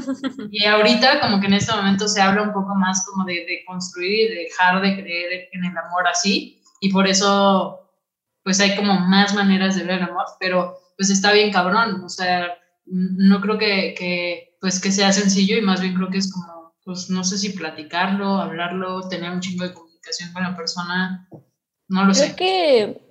Y 0.52 0.66
ahorita 0.66 1.22
como 1.22 1.40
que 1.40 1.48
en 1.48 1.54
este 1.54 1.74
momento 1.74 2.10
se 2.10 2.20
habla 2.20 2.42
un 2.42 2.52
poco 2.52 2.76
más 2.76 3.06
como 3.06 3.24
de, 3.24 3.36
de 3.36 3.64
construir 3.66 4.30
y 4.30 4.36
de 4.36 4.42
dejar 4.42 4.82
de 4.82 5.02
creer 5.02 5.48
en 5.54 5.64
el 5.64 5.78
amor 5.78 6.06
así. 6.12 6.62
Y 6.82 6.92
por 6.92 7.08
eso 7.08 7.90
pues 8.44 8.60
hay 8.60 8.76
como 8.76 9.00
más 9.00 9.34
maneras 9.34 9.78
de 9.78 9.86
ver 9.86 10.00
el 10.00 10.10
amor, 10.10 10.26
pero 10.42 10.78
pues 10.98 11.10
está 11.10 11.32
bien 11.32 11.54
cabrón, 11.54 12.04
o 12.04 12.10
sea, 12.10 12.58
no 12.86 13.40
creo 13.40 13.58
que, 13.58 13.96
que, 13.98 14.58
pues 14.60 14.82
que 14.82 14.92
sea 14.92 15.14
sencillo 15.14 15.56
y 15.56 15.62
más 15.62 15.80
bien 15.80 15.96
creo 15.96 16.10
que 16.10 16.18
es 16.18 16.34
como, 16.34 16.74
pues 16.84 17.10
no 17.10 17.24
sé 17.24 17.38
si 17.38 17.52
platicarlo, 17.52 18.42
hablarlo, 18.42 19.08
tener 19.08 19.32
un 19.32 19.40
chingo 19.40 19.64
de 19.64 19.74
comunicación 19.74 20.34
con 20.34 20.44
la 20.44 20.54
persona, 20.54 21.30
no 21.88 22.04
lo 22.04 22.12
creo 22.12 22.28
sé. 22.28 22.36
que 22.36 23.07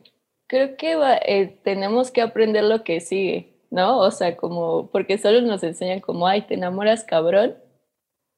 creo 0.47 0.77
que 0.77 0.97
eh, 1.27 1.59
tenemos 1.65 2.11
que 2.11 2.23
aprender 2.23 2.65
lo 2.65 2.85
que 2.85 3.01
sigue, 3.01 3.55
¿no? 3.71 3.99
O 3.99 4.11
sea, 4.11 4.37
como, 4.37 4.91
porque 4.91 5.19
solo 5.19 5.41
nos 5.43 5.63
enseñan 5.63 6.01
como, 6.01 6.27
ay, 6.27 6.43
te 6.43 6.55
enamoras 6.55 7.05
cabrón, 7.05 7.57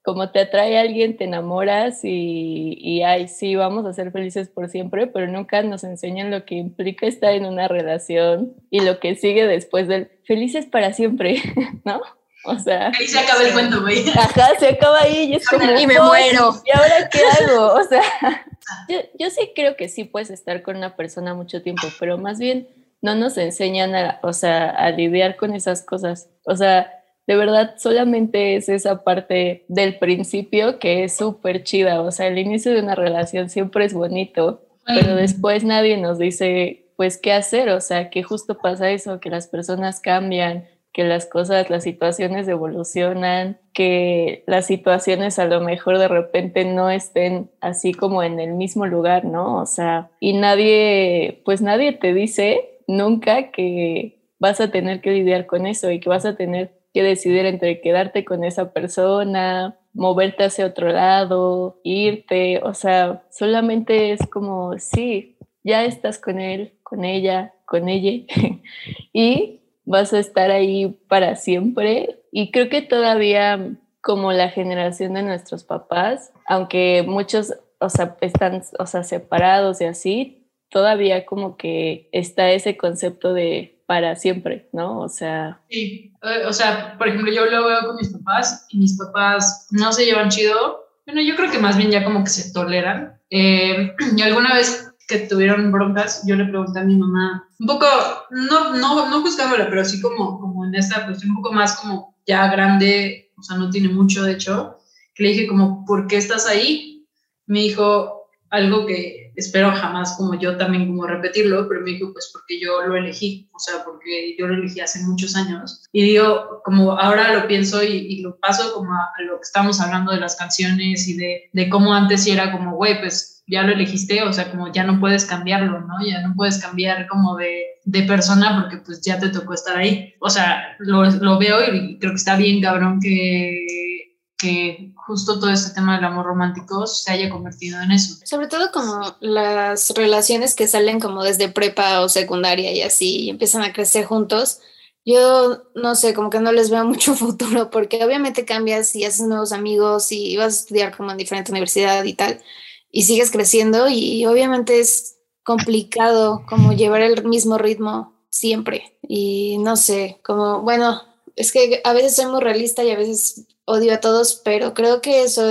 como 0.03 0.31
te 0.31 0.41
atrae 0.41 0.79
alguien, 0.79 1.17
te 1.17 1.25
enamoras 1.25 2.05
y, 2.05 2.79
y, 2.81 3.03
ay, 3.03 3.29
sí, 3.29 3.57
vamos 3.57 3.85
a 3.85 3.93
ser 3.93 4.11
felices 4.11 4.49
por 4.49 4.69
siempre, 4.69 5.07
pero 5.07 5.27
nunca 5.29 5.63
nos 5.63 5.85
enseñan 5.85 6.31
lo 6.31 6.45
que 6.47 6.55
implica 6.55 7.07
estar 7.07 7.35
en 7.35 7.45
una 7.45 7.69
relación 7.69 8.55
y 8.71 8.81
lo 8.81 9.01
que 9.01 9.17
sigue 9.17 9.47
después 9.47 9.87
del 9.89 10.11
felices 10.25 10.67
para 10.67 10.93
siempre, 10.93 11.37
¿no? 11.85 12.01
O 12.49 12.59
sea. 12.59 12.91
Ahí 12.99 13.07
se 13.07 13.19
acaba 13.19 13.43
el 13.43 13.53
cuento, 13.53 13.81
güey. 13.83 14.09
Ajá, 14.17 14.51
se 14.59 14.69
acaba 14.69 15.01
ahí 15.01 15.31
y 15.31 15.35
es 15.35 15.49
como. 15.49 15.65
Y 15.65 15.87
me 15.87 16.01
muero. 16.01 16.55
¿Y 16.65 16.77
ahora 16.77 17.09
qué 17.11 17.21
hago? 17.21 17.75
O 17.75 17.85
sea, 17.85 18.03
yo, 18.89 18.99
yo 19.19 19.31
sí 19.31 19.53
creo 19.55 19.77
que 19.77 19.89
sí 19.89 20.05
puedes 20.05 20.31
estar 20.31 20.63
con 20.63 20.77
una 20.77 20.97
persona 20.97 21.35
mucho 21.35 21.63
tiempo, 21.63 21.87
pero 21.99 22.19
más 22.19 22.39
bien 22.39 22.69
no 23.01 23.15
nos 23.15 23.39
enseñan 23.39 23.95
a, 23.95 24.19
o 24.23 24.33
sea, 24.33 24.71
a 24.71 24.91
lidiar 24.91 25.37
con 25.37 25.55
esas 25.55 25.83
cosas. 25.83 26.29
O 26.45 26.57
sea, 26.57 26.93
de 27.27 27.37
verdad 27.37 27.75
solamente 27.77 28.57
es 28.57 28.69
esa 28.69 29.05
parte 29.05 29.67
del 29.69 29.99
principio 29.99 30.79
que 30.79 31.05
es 31.05 31.17
súper 31.17 31.63
chida, 31.63 32.01
o 32.01 32.11
sea, 32.11 32.27
el 32.27 32.39
inicio 32.39 32.73
de 32.73 32.81
una 32.81 32.95
relación 32.95 33.51
siempre 33.51 33.85
es 33.85 33.93
bonito, 33.93 34.63
pero 34.87 35.15
después 35.15 35.63
nadie 35.63 35.99
nos 35.99 36.19
dice 36.19 36.87
pues 36.97 37.19
qué 37.19 37.33
hacer, 37.33 37.69
o 37.69 37.81
sea, 37.83 38.09
que 38.09 38.23
justo 38.23 38.57
pasa 38.57 38.91
eso, 38.91 39.21
que 39.21 39.29
las 39.29 39.47
personas 39.47 40.01
cambian, 40.01 40.67
que 40.99 41.05
las 41.05 41.27
cosas, 41.27 41.71
las 41.71 41.85
situaciones 41.85 42.49
evolucionan, 42.49 43.57
que 43.73 44.43
las 44.49 44.67
situaciones 44.67 45.39
a 45.39 45.45
lo 45.45 45.61
mejor 45.61 45.97
de 45.97 46.09
repente 46.09 46.65
no 46.65 46.91
estén 46.91 47.53
así 47.61 47.95
como 47.95 48.25
en 48.25 48.41
el 48.41 48.55
mismo 48.55 48.85
lugar, 48.85 49.25
¿no? 49.25 49.61
O 49.61 49.67
sea, 49.67 50.11
y 50.19 50.33
nadie, 50.33 51.41
pues 51.45 51.63
nadie 51.63 51.93
te 51.93 52.13
dice 52.13 52.81
nunca 52.89 53.53
que 53.53 54.19
vas 54.41 54.61
a 54.61 54.73
tener 54.73 55.01
que 55.01 55.13
lidiar 55.13 55.47
con 55.47 55.69
eso 55.69 55.89
y 55.93 56.01
que 56.01 56.09
vas 56.09 56.27
a 56.27 56.35
tener 56.35 56.73
que 56.93 57.05
decidir 57.05 57.47
entre 57.47 57.81
quedarte 57.81 58.25
con 58.25 58.43
esa 58.43 58.73
persona, 58.73 59.79
moverte 59.95 60.43
hacia 60.43 60.67
otro 60.67 60.89
lado, 60.89 61.79
irte, 61.85 62.59
o 62.65 62.75
sea, 62.75 63.23
solamente 63.31 64.11
es 64.11 64.27
como, 64.27 64.77
sí, 64.81 65.37
ya 65.63 65.85
estás 65.85 66.19
con 66.19 66.41
él, 66.41 66.73
con 66.83 67.05
ella, 67.05 67.55
con 67.67 67.89
ella, 67.89 68.25
y 69.13 69.59
vas 69.89 70.13
a 70.13 70.19
estar 70.19 70.51
ahí 70.51 70.89
para 71.09 71.35
siempre. 71.37 72.21
Y 72.31 72.51
creo 72.51 72.69
que 72.69 72.83
todavía 72.83 73.71
como 74.01 74.33
la 74.33 74.51
generación 74.51 75.15
de 75.15 75.23
nuestros 75.23 75.65
papás, 75.65 76.31
aunque 76.47 77.05
muchos, 77.07 77.55
o 77.79 77.89
sea, 77.89 78.17
están, 78.21 78.63
o 78.79 78.87
sea, 78.87 79.03
separados 79.03 79.81
y 79.81 79.85
así, 79.87 80.47
todavía 80.71 81.25
como 81.27 81.57
que 81.57 82.09
está 82.13 82.51
ese 82.51 82.77
concepto 82.77 83.33
de 83.33 83.83
para 83.87 84.17
siempre, 84.17 84.69
¿no? 84.73 85.01
O 85.01 85.09
sea... 85.09 85.61
Sí, 85.71 86.13
eh, 86.23 86.45
o 86.47 86.53
sea, 86.53 86.97
por 86.99 87.09
ejemplo, 87.09 87.33
yo 87.33 87.47
lo 87.47 87.67
veo 87.67 87.87
con 87.87 87.97
mis 87.97 88.11
papás 88.11 88.67
y 88.69 88.79
mis 88.79 88.99
papás 88.99 89.67
no 89.71 89.93
se 89.95 90.05
llevan 90.05 90.29
chido. 90.29 90.85
Bueno, 91.07 91.23
yo 91.23 91.35
creo 91.35 91.51
que 91.51 91.59
más 91.59 91.79
bien 91.79 91.91
ya 91.91 92.05
como 92.05 92.23
que 92.23 92.29
se 92.29 92.53
toleran. 92.53 93.19
Eh, 93.31 93.95
y 94.17 94.21
alguna 94.21 94.53
vez 94.55 94.88
que 95.09 95.21
tuvieron 95.21 95.73
broncas, 95.73 96.23
yo 96.27 96.37
le 96.37 96.45
pregunté 96.45 96.79
a 96.79 96.85
mi 96.85 96.95
mamá, 96.95 97.49
un 97.59 97.67
poco, 97.67 97.87
no, 98.31 98.75
no, 98.77 99.09
no 99.09 99.23
juzgándola, 99.23 99.69
pero 99.71 99.85
sí 99.85 100.01
como, 100.03 100.39
como 100.39 100.67
en 100.67 100.75
esta 100.75 101.07
cuestión, 101.07 101.31
un 101.31 101.37
poco 101.43 101.53
más 101.53 101.77
como 101.77 102.15
ya 102.27 102.49
grande, 102.49 103.33
o 103.37 103.43
sea, 103.43 103.57
no 103.57 103.71
tiene 103.71 103.89
mucho, 103.89 104.23
de 104.23 104.33
hecho, 104.33 104.79
que 105.15 105.23
le 105.23 105.31
dije 105.31 105.47
como, 105.49 105.85
¿por 105.87 106.07
qué 106.07 106.19
estás 106.19 106.47
ahí? 106.47 107.07
Me 107.47 107.61
dijo 107.61 108.29
algo 108.51 108.87
que 108.87 109.33
espero 109.37 109.71
jamás 109.73 110.15
como 110.17 110.39
yo 110.39 110.59
también 110.59 110.87
como 110.87 111.07
repetirlo, 111.07 111.67
pero 111.69 111.81
me 111.81 111.93
dijo, 111.93 112.13
pues 112.13 112.29
porque 112.33 112.61
yo 112.61 112.83
lo 112.83 112.95
elegí, 112.95 113.49
o 113.55 113.59
sea, 113.59 113.85
porque 113.85 114.37
yo 114.39 114.47
lo 114.47 114.55
elegí 114.55 114.81
hace 114.81 115.01
muchos 115.05 115.35
años. 115.37 115.85
Y 115.91 116.15
yo 116.15 116.61
como 116.65 116.93
ahora 116.93 117.35
lo 117.35 117.47
pienso 117.47 117.83
y, 117.83 117.89
y 117.89 118.21
lo 118.21 118.39
paso 118.39 118.75
como 118.75 118.93
a, 118.93 119.11
a, 119.19 119.23
lo 119.23 119.37
que 119.37 119.43
estamos 119.43 119.81
hablando 119.81 120.13
de 120.13 120.21
las 120.21 120.37
canciones 120.37 121.09
y 121.09 121.17
de, 121.17 121.49
de 121.53 121.69
cómo 121.71 121.95
antes 121.95 122.27
era 122.27 122.53
como, 122.53 122.77
güey, 122.77 123.01
pues 123.01 123.38
ya 123.49 123.63
lo 123.63 123.73
elegiste, 123.73 124.23
o 124.23 124.33
sea, 124.33 124.51
como 124.51 124.71
ya 124.71 124.85
no 124.85 125.01
puedes 125.01 125.25
cambiarlo, 125.25 125.81
¿no? 125.81 125.95
Ya 126.07 126.21
no 126.21 126.35
puedes 126.37 126.59
cambiar 126.59 127.09
como 127.09 127.35
de, 127.37 127.65
de 127.85 128.03
persona 128.03 128.61
porque 128.61 128.85
pues 128.85 129.01
ya 129.01 129.19
te 129.19 129.31
tocó 129.31 129.55
estar 129.55 129.77
ahí. 129.77 130.15
O 130.21 130.29
sea, 130.29 130.77
lo, 130.79 131.11
lo, 131.11 131.39
veo 131.39 131.75
y 131.75 131.99
creo 131.99 132.13
que 132.13 132.17
está 132.17 132.37
bien, 132.37 132.61
cabrón, 132.61 133.01
que, 133.01 134.15
que 134.37 134.93
justo 134.95 135.41
todo 135.41 135.51
este 135.51 135.75
tema 135.75 135.97
del 135.97 136.05
amor 136.05 136.27
romántico 136.27 136.87
se 136.87 137.11
haya 137.11 137.31
convertido 137.31 137.81
en 137.81 137.91
eso. 137.93 138.17
Sobre 138.25 138.49
todo 138.49 138.71
como 138.71 139.17
las 139.21 139.91
relaciones 139.91 140.55
que 140.55 140.69
salen 140.69 141.01
como 141.01 141.25
desde 141.25 141.49
prepa 141.49 142.03
o 142.03 142.11
secundaria 142.11 142.73
y 142.73 142.83
así 142.83 143.23
y 143.23 143.31
empiezan 143.31 143.63
a 143.63 143.73
crecer 143.73 144.05
juntos. 144.05 144.61
Yo 145.07 145.63
no 145.75 145.95
sé, 145.95 146.13
como 146.13 146.29
que 146.29 146.41
no 146.41 146.53
les 146.53 146.69
veo 146.69 146.85
mucho 146.87 147.15
futuro 147.15 147.71
porque 147.71 148.05
obviamente 148.05 148.45
cambias 148.45 148.95
y 148.95 149.07
haces 149.07 149.27
nuevos 149.27 149.53
amigos 149.53 150.13
y 150.13 150.37
vas 150.37 150.55
a 150.55 150.61
estudiar 150.61 150.95
como 150.95 151.11
en 151.13 151.17
diferente 151.17 151.51
universidad 151.51 152.05
y 152.05 152.13
tal 152.13 152.43
y 152.91 153.03
sigues 153.03 153.31
creciendo 153.31 153.89
y 153.89 154.25
obviamente 154.27 154.81
es 154.81 155.19
complicado 155.43 156.45
como 156.49 156.73
llevar 156.73 157.01
el 157.01 157.25
mismo 157.25 157.59
ritmo 157.59 158.15
siempre 158.31 158.99
y 159.03 159.59
no 159.59 159.77
sé, 159.77 160.21
como 160.23 160.63
bueno, 160.63 161.03
es 161.37 161.53
que 161.53 161.81
a 161.85 161.93
veces 161.93 162.17
soy 162.17 162.27
muy 162.27 162.41
realista 162.41 162.85
y 162.85 162.91
a 162.91 162.97
veces 162.97 163.47
odio 163.65 163.95
a 163.95 164.01
todos, 164.01 164.41
pero 164.45 164.75
creo 164.75 165.01
que 165.01 165.23
eso, 165.23 165.43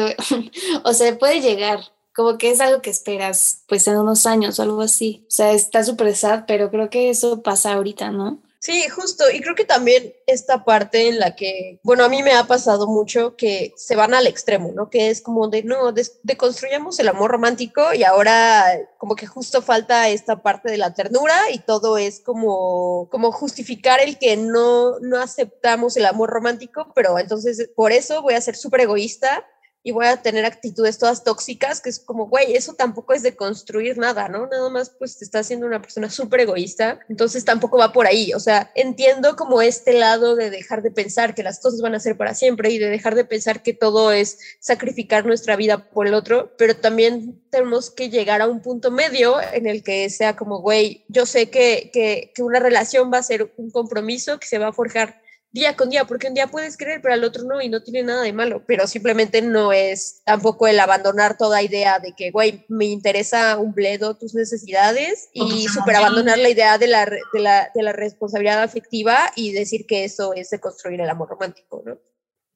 o 0.84 0.94
sea, 0.94 1.18
puede 1.18 1.42
llegar, 1.42 1.80
como 2.16 2.38
que 2.38 2.52
es 2.52 2.62
algo 2.62 2.82
que 2.82 2.90
esperas 2.90 3.64
pues 3.68 3.88
en 3.88 3.98
unos 3.98 4.26
años 4.26 4.60
o 4.60 4.64
algo 4.64 4.82
así, 4.82 5.26
o 5.28 5.32
sea, 5.32 5.54
está 5.54 5.84
súper 5.84 6.16
sad, 6.16 6.44
pero 6.48 6.70
creo 6.70 6.90
que 6.90 7.10
eso 7.10 7.42
pasa 7.42 7.74
ahorita, 7.74 8.12
¿no? 8.12 8.42
Sí, 8.60 8.90
justo. 8.90 9.24
Y 9.32 9.42
creo 9.42 9.56
que 9.56 9.66
también 9.66 10.14
esta 10.26 10.66
parte 10.66 11.08
en 11.08 11.20
la 11.20 11.36
que, 11.36 11.80
bueno, 11.84 12.04
a 12.04 12.10
mí 12.10 12.24
me 12.24 12.34
ha 12.34 12.46
pasado 12.46 12.88
mucho 12.88 13.36
que 13.36 13.74
se 13.78 13.96
van 13.96 14.14
al 14.16 14.26
extremo, 14.26 14.72
¿no? 14.74 14.90
Que 14.90 15.10
es 15.10 15.22
como 15.22 15.48
de, 15.48 15.64
no, 15.64 15.94
deconstruyamos 16.24 17.00
el 17.00 17.08
amor 17.08 17.32
romántico 17.32 17.94
y 17.94 18.04
ahora 18.04 18.66
como 18.98 19.16
que 19.16 19.28
justo 19.28 19.62
falta 19.62 20.10
esta 20.10 20.42
parte 20.42 20.72
de 20.72 20.78
la 20.78 20.94
ternura 20.94 21.52
y 21.52 21.60
todo 21.60 21.98
es 21.98 22.20
como, 22.20 23.08
como 23.12 23.32
justificar 23.32 24.00
el 24.00 24.18
que 24.18 24.36
no, 24.38 25.00
no 25.02 25.20
aceptamos 25.20 25.96
el 25.96 26.08
amor 26.08 26.32
romántico, 26.32 26.92
pero 26.96 27.20
entonces 27.20 27.70
por 27.76 27.92
eso 27.92 28.24
voy 28.24 28.34
a 28.34 28.42
ser 28.42 28.56
súper 28.56 28.82
egoísta 28.82 29.46
y 29.88 29.92
voy 29.92 30.06
a 30.06 30.22
tener 30.22 30.44
actitudes 30.44 30.98
todas 30.98 31.24
tóxicas, 31.24 31.80
que 31.80 31.88
es 31.88 31.98
como, 31.98 32.28
güey, 32.28 32.58
eso 32.58 32.74
tampoco 32.74 33.14
es 33.14 33.24
de 33.24 33.38
construir 33.38 33.98
nada, 33.98 34.28
¿no? 34.28 34.46
Nada 34.46 34.70
más 34.70 34.90
pues 34.90 35.18
te 35.18 35.24
está 35.24 35.40
haciendo 35.40 35.66
una 35.66 35.82
persona 35.82 36.10
súper 36.10 36.42
egoísta, 36.42 37.00
entonces 37.08 37.46
tampoco 37.46 37.78
va 37.78 37.94
por 37.94 38.06
ahí, 38.06 38.34
o 38.34 38.40
sea, 38.42 38.70
entiendo 38.76 39.38
como 39.38 39.62
este 39.62 39.94
lado 39.94 40.36
de 40.36 40.50
dejar 40.50 40.82
de 40.82 40.92
pensar 40.92 41.34
que 41.34 41.42
las 41.42 41.62
cosas 41.62 41.80
van 41.80 41.96
a 41.96 42.02
ser 42.02 42.18
para 42.18 42.34
siempre 42.34 42.70
y 42.70 42.80
de 42.80 42.90
dejar 42.90 43.16
de 43.16 43.24
pensar 43.24 43.64
que 43.64 43.74
todo 43.74 44.12
es 44.12 44.40
sacrificar 44.60 45.26
nuestra 45.26 45.56
vida 45.56 45.90
por 45.90 46.06
el 46.06 46.16
otro, 46.16 46.54
pero 46.58 46.76
también 46.76 47.42
tenemos 47.50 47.90
que 47.90 48.10
llegar 48.10 48.42
a 48.42 48.48
un 48.48 48.62
punto 48.62 48.92
medio 48.92 49.38
en 49.54 49.68
el 49.68 49.84
que 49.84 50.10
sea 50.10 50.36
como, 50.36 50.60
güey, 50.60 51.06
yo 51.08 51.26
sé 51.26 51.50
que, 51.50 51.92
que, 51.94 52.34
que 52.36 52.44
una 52.44 52.60
relación 52.60 53.10
va 53.10 53.20
a 53.20 53.24
ser 53.24 53.54
un 53.56 53.72
compromiso 53.72 54.38
que 54.38 54.48
se 54.48 54.58
va 54.58 54.68
a 54.68 54.74
forjar 54.74 55.22
día 55.58 55.76
con 55.76 55.90
día, 55.90 56.06
porque 56.06 56.28
un 56.28 56.34
día 56.34 56.48
puedes 56.48 56.78
creer, 56.78 57.02
pero 57.02 57.14
al 57.14 57.24
otro 57.24 57.44
no, 57.44 57.62
y 57.62 57.70
no 57.70 57.82
tiene 57.82 58.04
nada 58.04 58.24
de 58.24 58.34
malo, 58.34 58.64
pero 58.66 58.88
simplemente 58.88 59.42
no 59.42 59.74
es 59.74 60.22
tampoco 60.24 60.68
el 60.68 60.80
abandonar 60.80 61.38
toda 61.38 61.62
idea 61.62 62.00
de 62.00 62.14
que, 62.14 62.32
güey, 62.32 62.66
me 62.68 62.86
interesa 62.86 63.58
un 63.58 63.74
bledo 63.74 64.16
tus 64.16 64.34
necesidades 64.36 65.30
y 65.34 65.68
super 65.68 65.96
abandonar 65.96 66.38
la 66.38 66.50
idea 66.50 66.78
de 66.78 66.88
la, 66.88 67.06
de, 67.06 67.40
la, 67.40 67.70
de 67.74 67.84
la 67.84 67.94
responsabilidad 67.94 68.62
afectiva 68.62 69.32
y 69.36 69.52
decir 69.52 69.86
que 69.88 70.04
eso 70.04 70.34
es 70.34 70.50
de 70.50 70.60
construir 70.60 71.02
el 71.02 71.10
amor 71.10 71.30
romántico, 71.30 71.84
¿no? 71.86 71.98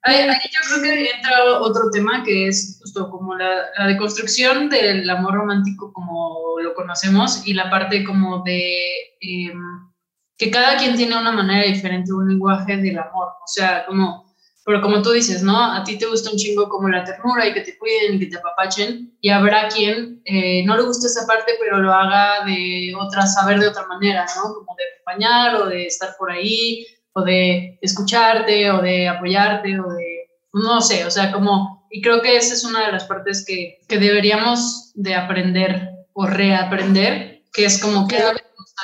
Ahí, 0.03 0.27
yo 0.27 0.81
creo 0.81 0.81
que 0.81 1.09
entra 1.11 1.59
otro 1.59 1.91
tema 1.91 2.23
que 2.23 2.47
es 2.47 2.79
justo 2.81 3.11
como 3.11 3.35
la, 3.35 3.67
la, 3.77 3.85
deconstrucción 3.85 4.67
del 4.67 5.07
amor 5.07 5.35
romántico 5.35 5.93
como 5.93 6.59
lo 6.59 6.73
conocemos 6.73 7.45
y 7.45 7.53
la 7.53 7.69
parte 7.69 8.03
como 8.03 8.43
de... 8.43 8.73
Eh, 9.21 9.53
que 10.41 10.49
cada 10.49 10.75
quien 10.75 10.95
tiene 10.95 11.15
una 11.15 11.31
manera 11.31 11.67
diferente, 11.67 12.11
un 12.11 12.27
lenguaje 12.27 12.75
del 12.75 12.97
amor, 12.97 13.27
o 13.27 13.47
sea, 13.47 13.85
como, 13.85 14.33
pero 14.65 14.81
como 14.81 15.03
tú 15.03 15.11
dices, 15.11 15.43
¿no? 15.43 15.55
A 15.55 15.83
ti 15.83 15.99
te 15.99 16.07
gusta 16.07 16.31
un 16.31 16.37
chingo 16.37 16.67
como 16.67 16.89
la 16.89 17.03
ternura 17.03 17.45
y 17.45 17.53
que 17.53 17.61
te 17.61 17.77
cuiden 17.77 18.15
y 18.15 18.19
que 18.21 18.25
te 18.25 18.37
apapachen, 18.37 19.15
y 19.21 19.29
habrá 19.29 19.67
quien 19.67 20.19
eh, 20.25 20.65
no 20.65 20.75
le 20.75 20.81
guste 20.81 21.05
esa 21.05 21.27
parte, 21.27 21.51
pero 21.59 21.77
lo 21.77 21.93
haga 21.93 22.43
de 22.43 22.91
otra, 22.99 23.27
saber 23.27 23.59
de 23.59 23.67
otra 23.67 23.85
manera, 23.85 24.25
¿no? 24.35 24.41
Como 24.55 24.75
de 24.75 24.83
acompañar 24.95 25.55
o 25.57 25.67
de 25.67 25.85
estar 25.85 26.15
por 26.17 26.31
ahí, 26.31 26.87
o 27.13 27.21
de 27.21 27.77
escucharte, 27.79 28.71
o 28.71 28.81
de 28.81 29.09
apoyarte, 29.09 29.79
o 29.79 29.93
de, 29.93 30.27
no 30.53 30.81
sé, 30.81 31.05
o 31.05 31.11
sea, 31.11 31.31
como, 31.31 31.85
y 31.91 32.01
creo 32.01 32.19
que 32.23 32.35
esa 32.35 32.55
es 32.55 32.63
una 32.63 32.87
de 32.87 32.93
las 32.93 33.03
partes 33.03 33.45
que, 33.45 33.77
que 33.87 33.99
deberíamos 33.99 34.91
de 34.95 35.13
aprender 35.13 35.91
o 36.13 36.25
reaprender, 36.25 37.43
que 37.53 37.65
es 37.65 37.79
como 37.79 38.07
que 38.07 38.17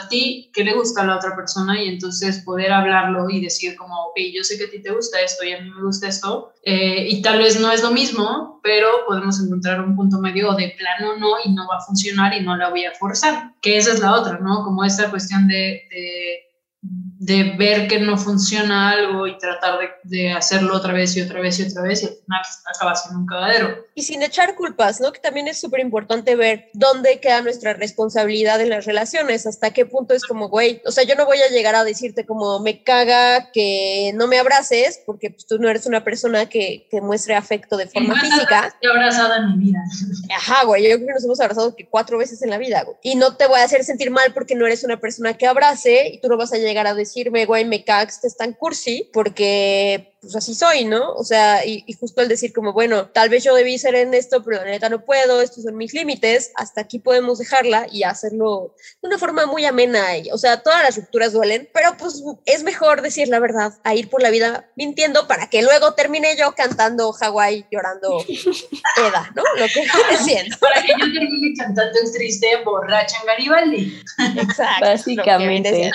a 0.01 0.07
ti, 0.07 0.49
qué 0.53 0.63
le 0.63 0.73
gusta 0.73 1.01
a 1.01 1.05
la 1.05 1.17
otra 1.17 1.35
persona 1.35 1.81
y 1.81 1.87
entonces 1.87 2.43
poder 2.43 2.71
hablarlo 2.71 3.29
y 3.29 3.41
decir 3.41 3.75
como, 3.75 4.07
ok, 4.07 4.19
yo 4.33 4.43
sé 4.43 4.57
que 4.57 4.65
a 4.65 4.69
ti 4.69 4.81
te 4.81 4.91
gusta 4.91 5.21
esto 5.21 5.43
y 5.45 5.53
a 5.53 5.61
mí 5.61 5.69
me 5.69 5.83
gusta 5.83 6.07
esto 6.07 6.53
eh, 6.63 7.07
y 7.09 7.21
tal 7.21 7.39
vez 7.39 7.59
no 7.59 7.71
es 7.71 7.81
lo 7.81 7.91
mismo, 7.91 8.59
pero 8.63 8.87
podemos 9.05 9.39
encontrar 9.41 9.81
un 9.81 9.95
punto 9.95 10.19
medio 10.19 10.53
de 10.53 10.75
plano 10.77 11.17
no 11.17 11.35
y 11.43 11.53
no 11.53 11.67
va 11.67 11.77
a 11.77 11.85
funcionar 11.85 12.33
y 12.33 12.41
no 12.41 12.55
la 12.55 12.69
voy 12.69 12.85
a 12.85 12.93
forzar, 12.93 13.53
que 13.61 13.77
esa 13.77 13.93
es 13.93 13.99
la 13.99 14.13
otra, 14.13 14.39
¿no? 14.39 14.63
Como 14.63 14.83
esta 14.83 15.09
cuestión 15.09 15.47
de, 15.47 15.87
de 15.89 16.46
de 16.81 17.55
ver 17.57 17.87
que 17.87 17.99
no 17.99 18.15
funciona 18.17 18.91
algo 18.91 19.25
y 19.25 19.37
tratar 19.39 19.79
de, 19.79 19.89
de, 20.03 20.31
hacerlo 20.31 20.75
otra 20.75 20.93
vez 20.93 21.17
y 21.17 21.21
otra 21.21 21.41
vez 21.41 21.59
y 21.59 21.63
otra 21.63 21.81
vez 21.81 22.03
y 22.03 22.05
al 22.05 22.11
final 22.13 22.41
acaba 22.75 22.95
siendo 22.95 23.19
un 23.19 23.25
cagadero. 23.25 23.85
Y 23.95 24.03
sin 24.03 24.21
echar 24.21 24.53
culpas, 24.53 25.01
¿no? 25.01 25.11
Que 25.11 25.19
también 25.19 25.47
es 25.47 25.59
súper 25.59 25.79
importante 25.79 26.35
ver 26.35 26.69
dónde 26.73 27.19
queda 27.19 27.41
nuestra 27.41 27.73
responsabilidad 27.73 28.61
en 28.61 28.69
las 28.69 28.85
relaciones, 28.85 29.47
hasta 29.47 29.71
qué 29.71 29.87
punto 29.87 30.13
es 30.13 30.23
como, 30.25 30.49
güey, 30.49 30.81
o 30.85 30.91
sea, 30.91 31.03
yo 31.05 31.15
no 31.15 31.25
voy 31.25 31.39
a 31.39 31.49
llegar 31.49 31.73
a 31.73 31.83
decirte 31.83 32.25
como, 32.25 32.59
me 32.59 32.83
caga 32.83 33.51
que 33.51 34.11
no 34.13 34.27
me 34.27 34.37
abraces, 34.37 35.01
porque 35.05 35.31
pues, 35.31 35.47
tú 35.47 35.57
no 35.57 35.69
eres 35.69 35.87
una 35.87 36.03
persona 36.03 36.45
que, 36.45 36.87
que 36.91 37.01
muestre 37.01 37.33
afecto 37.33 37.77
de 37.77 37.87
forma 37.87 38.19
física. 38.21 38.67
Estoy 38.67 38.91
abrazada 38.91 39.37
en 39.37 39.57
mi 39.57 39.65
vida. 39.65 39.79
Ajá, 40.35 40.65
güey, 40.65 40.83
yo 40.83 40.95
creo 40.97 41.07
que 41.07 41.13
nos 41.13 41.25
hemos 41.25 41.39
abrazado 41.39 41.75
que 41.75 41.89
cuatro 41.89 42.19
veces 42.19 42.43
en 42.43 42.51
la 42.51 42.59
vida, 42.59 42.83
güey. 42.83 42.97
Y 43.01 43.15
no 43.15 43.35
te 43.35 43.47
voy 43.47 43.59
a 43.59 43.63
hacer 43.63 43.83
sentir 43.83 44.11
mal 44.11 44.33
porque 44.33 44.53
no 44.53 44.67
eres 44.67 44.83
una 44.83 44.99
persona 44.99 45.33
que 45.33 45.47
abrace 45.47 46.09
y 46.13 46.21
tú 46.21 46.29
no 46.29 46.37
vas 46.37 46.53
a 46.53 46.57
llegar 46.57 46.66
llegar 46.67 46.87
a 46.87 46.93
decirme, 46.93 47.45
güey, 47.45 47.65
me 47.65 47.83
cagas, 47.83 48.21
te 48.21 48.29
tan 48.31 48.53
cursi, 48.53 49.09
porque 49.13 50.17
pues 50.21 50.35
así 50.35 50.55
soy, 50.55 50.85
¿no? 50.85 51.13
O 51.13 51.23
sea, 51.23 51.65
y, 51.65 51.85
justo 51.93 52.21
el 52.21 52.27
decir 52.27 52.51
como, 52.51 52.73
bueno, 52.73 53.07
tal 53.07 53.29
vez 53.29 53.43
yo 53.43 53.53
debí 53.55 53.77
ser 53.77 53.95
en 53.95 54.13
esto, 54.13 54.43
pero 54.43 54.57
la 54.57 54.71
neta 54.71 54.89
no 54.89 55.05
puedo, 55.05 55.41
estos 55.41 55.63
son 55.63 55.77
mis 55.77 55.93
límites, 55.93 56.51
hasta 56.55 56.81
aquí 56.81 56.99
podemos 56.99 57.37
dejarla 57.37 57.87
y 57.91 58.03
hacerlo 58.03 58.73
de 59.01 59.07
una 59.07 59.17
forma 59.17 59.45
muy 59.45 59.65
amena. 59.65 60.17
Y, 60.17 60.31
o 60.31 60.37
sea, 60.37 60.61
todas 60.63 60.83
las 60.83 60.97
rupturas 60.97 61.33
duelen, 61.33 61.69
pero 61.73 61.95
pues 61.97 62.23
es 62.45 62.63
mejor 62.63 63.01
decir 63.01 63.27
la 63.27 63.39
verdad 63.39 63.73
a 63.83 63.95
ir 63.95 64.09
por 64.09 64.21
la 64.21 64.29
vida 64.29 64.69
mintiendo 64.75 65.27
para 65.27 65.49
que 65.49 65.61
luego 65.61 65.93
termine 65.93 66.35
yo 66.37 66.53
cantando 66.53 67.11
Hawái, 67.13 67.65
llorando 67.71 68.23
Eda, 68.27 69.31
¿no? 69.35 69.43
Lo 69.57 69.67
que 69.67 69.81
estoy 69.81 70.01
diciendo. 70.11 70.57
Para 70.59 70.81
que 70.81 70.93
yo 70.99 71.13
termine 71.13 71.53
cantando 71.57 71.99
el 72.03 72.11
triste, 72.11 72.47
borracha 72.65 73.17
en 73.21 73.27
Garibaldi. 73.27 74.01
Exacto. 74.37 74.85
Básicamente. 74.85 75.91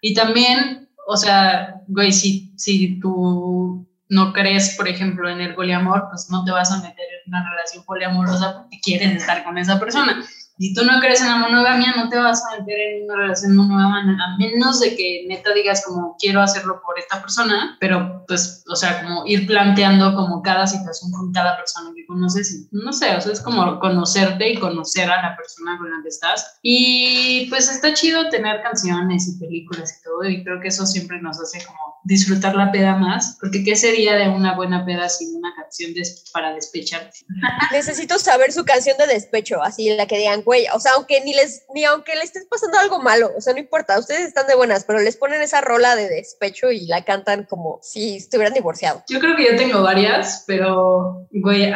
Y 0.00 0.14
también 0.14 0.86
o 1.06 1.16
sea, 1.16 1.82
güey, 1.86 2.12
si, 2.12 2.52
si 2.56 2.98
tú 2.98 3.86
no 4.08 4.32
crees, 4.32 4.74
por 4.76 4.88
ejemplo, 4.88 5.28
en 5.30 5.40
el 5.40 5.54
poliamor, 5.54 6.08
pues 6.10 6.28
no 6.30 6.44
te 6.44 6.50
vas 6.50 6.72
a 6.72 6.78
meter 6.78 7.06
en 7.24 7.32
una 7.32 7.48
relación 7.48 7.84
poliamorosa 7.84 8.62
porque 8.62 8.80
quieres 8.82 9.14
estar 9.14 9.44
con 9.44 9.56
esa 9.56 9.78
persona. 9.78 10.24
Si 10.58 10.72
tú 10.72 10.84
no 10.84 11.00
crees 11.00 11.20
en 11.20 11.28
la 11.28 11.36
monogamia, 11.36 11.92
no 11.96 12.08
te 12.08 12.16
vas 12.16 12.42
a 12.44 12.58
meter 12.58 12.78
en 12.78 13.04
una 13.04 13.16
relación 13.16 13.56
monógama, 13.56 14.00
a 14.00 14.36
menos 14.38 14.80
de 14.80 14.96
que 14.96 15.24
neta 15.28 15.52
digas 15.52 15.82
como 15.84 16.16
quiero 16.18 16.40
hacerlo 16.40 16.80
por 16.84 16.98
esta 16.98 17.20
persona, 17.20 17.76
pero 17.78 18.24
pues, 18.26 18.64
o 18.68 18.74
sea, 18.74 19.02
como 19.02 19.26
ir 19.26 19.46
planteando 19.46 20.14
como 20.14 20.42
cada 20.42 20.66
situación 20.66 21.12
con 21.12 21.32
cada 21.32 21.56
persona 21.56 21.90
que 21.94 22.06
conoces. 22.06 22.68
No 22.70 22.92
sé, 22.92 23.14
o 23.16 23.20
sea, 23.20 23.32
es 23.32 23.40
como 23.40 23.78
conocerte 23.80 24.50
y 24.50 24.58
conocer 24.58 25.10
a 25.10 25.22
la 25.22 25.36
persona 25.36 25.76
con 25.76 25.90
la 25.90 26.02
que 26.02 26.08
estás. 26.08 26.58
Y 26.62 27.46
pues 27.50 27.70
está 27.70 27.92
chido 27.94 28.28
tener 28.30 28.62
canciones 28.62 29.28
y 29.28 29.38
películas 29.38 29.98
y 30.00 30.04
todo, 30.04 30.24
y 30.24 30.42
creo 30.42 30.60
que 30.60 30.68
eso 30.68 30.86
siempre 30.86 31.20
nos 31.20 31.40
hace 31.40 31.64
como 31.66 31.96
disfrutar 32.04 32.54
la 32.54 32.70
peda 32.70 32.94
más, 32.94 33.36
porque 33.40 33.64
¿qué 33.64 33.74
sería 33.74 34.14
de 34.14 34.28
una 34.28 34.54
buena 34.54 34.86
peda 34.86 35.08
sin 35.08 35.36
una 35.36 35.52
canción 35.56 35.92
para 36.32 36.54
despecharte? 36.54 37.18
Necesito 37.72 38.18
saber 38.18 38.52
su 38.52 38.64
canción 38.64 38.96
de 38.96 39.08
despecho, 39.08 39.60
así 39.60 39.94
la 39.94 40.06
que 40.06 40.18
digan, 40.18 40.42
güey, 40.46 40.64
o 40.72 40.78
sea, 40.78 40.92
aunque 40.92 41.20
ni 41.24 41.34
les, 41.34 41.64
ni 41.74 41.84
aunque 41.84 42.14
le 42.14 42.22
estés 42.22 42.46
pasando 42.48 42.78
algo 42.78 43.02
malo, 43.02 43.32
o 43.36 43.40
sea, 43.40 43.52
no 43.52 43.58
importa, 43.58 43.98
ustedes 43.98 44.28
están 44.28 44.46
de 44.46 44.54
buenas, 44.54 44.84
pero 44.84 45.00
les 45.00 45.16
ponen 45.16 45.42
esa 45.42 45.60
rola 45.60 45.96
de 45.96 46.08
despecho 46.08 46.70
y 46.70 46.86
la 46.86 47.04
cantan 47.04 47.46
como 47.50 47.80
si 47.82 48.18
estuvieran 48.18 48.54
divorciados. 48.54 49.02
Yo 49.08 49.18
creo 49.18 49.34
que 49.34 49.44
yo 49.44 49.56
tengo 49.56 49.82
varias, 49.82 50.44
pero, 50.46 51.26
güey, 51.32 51.72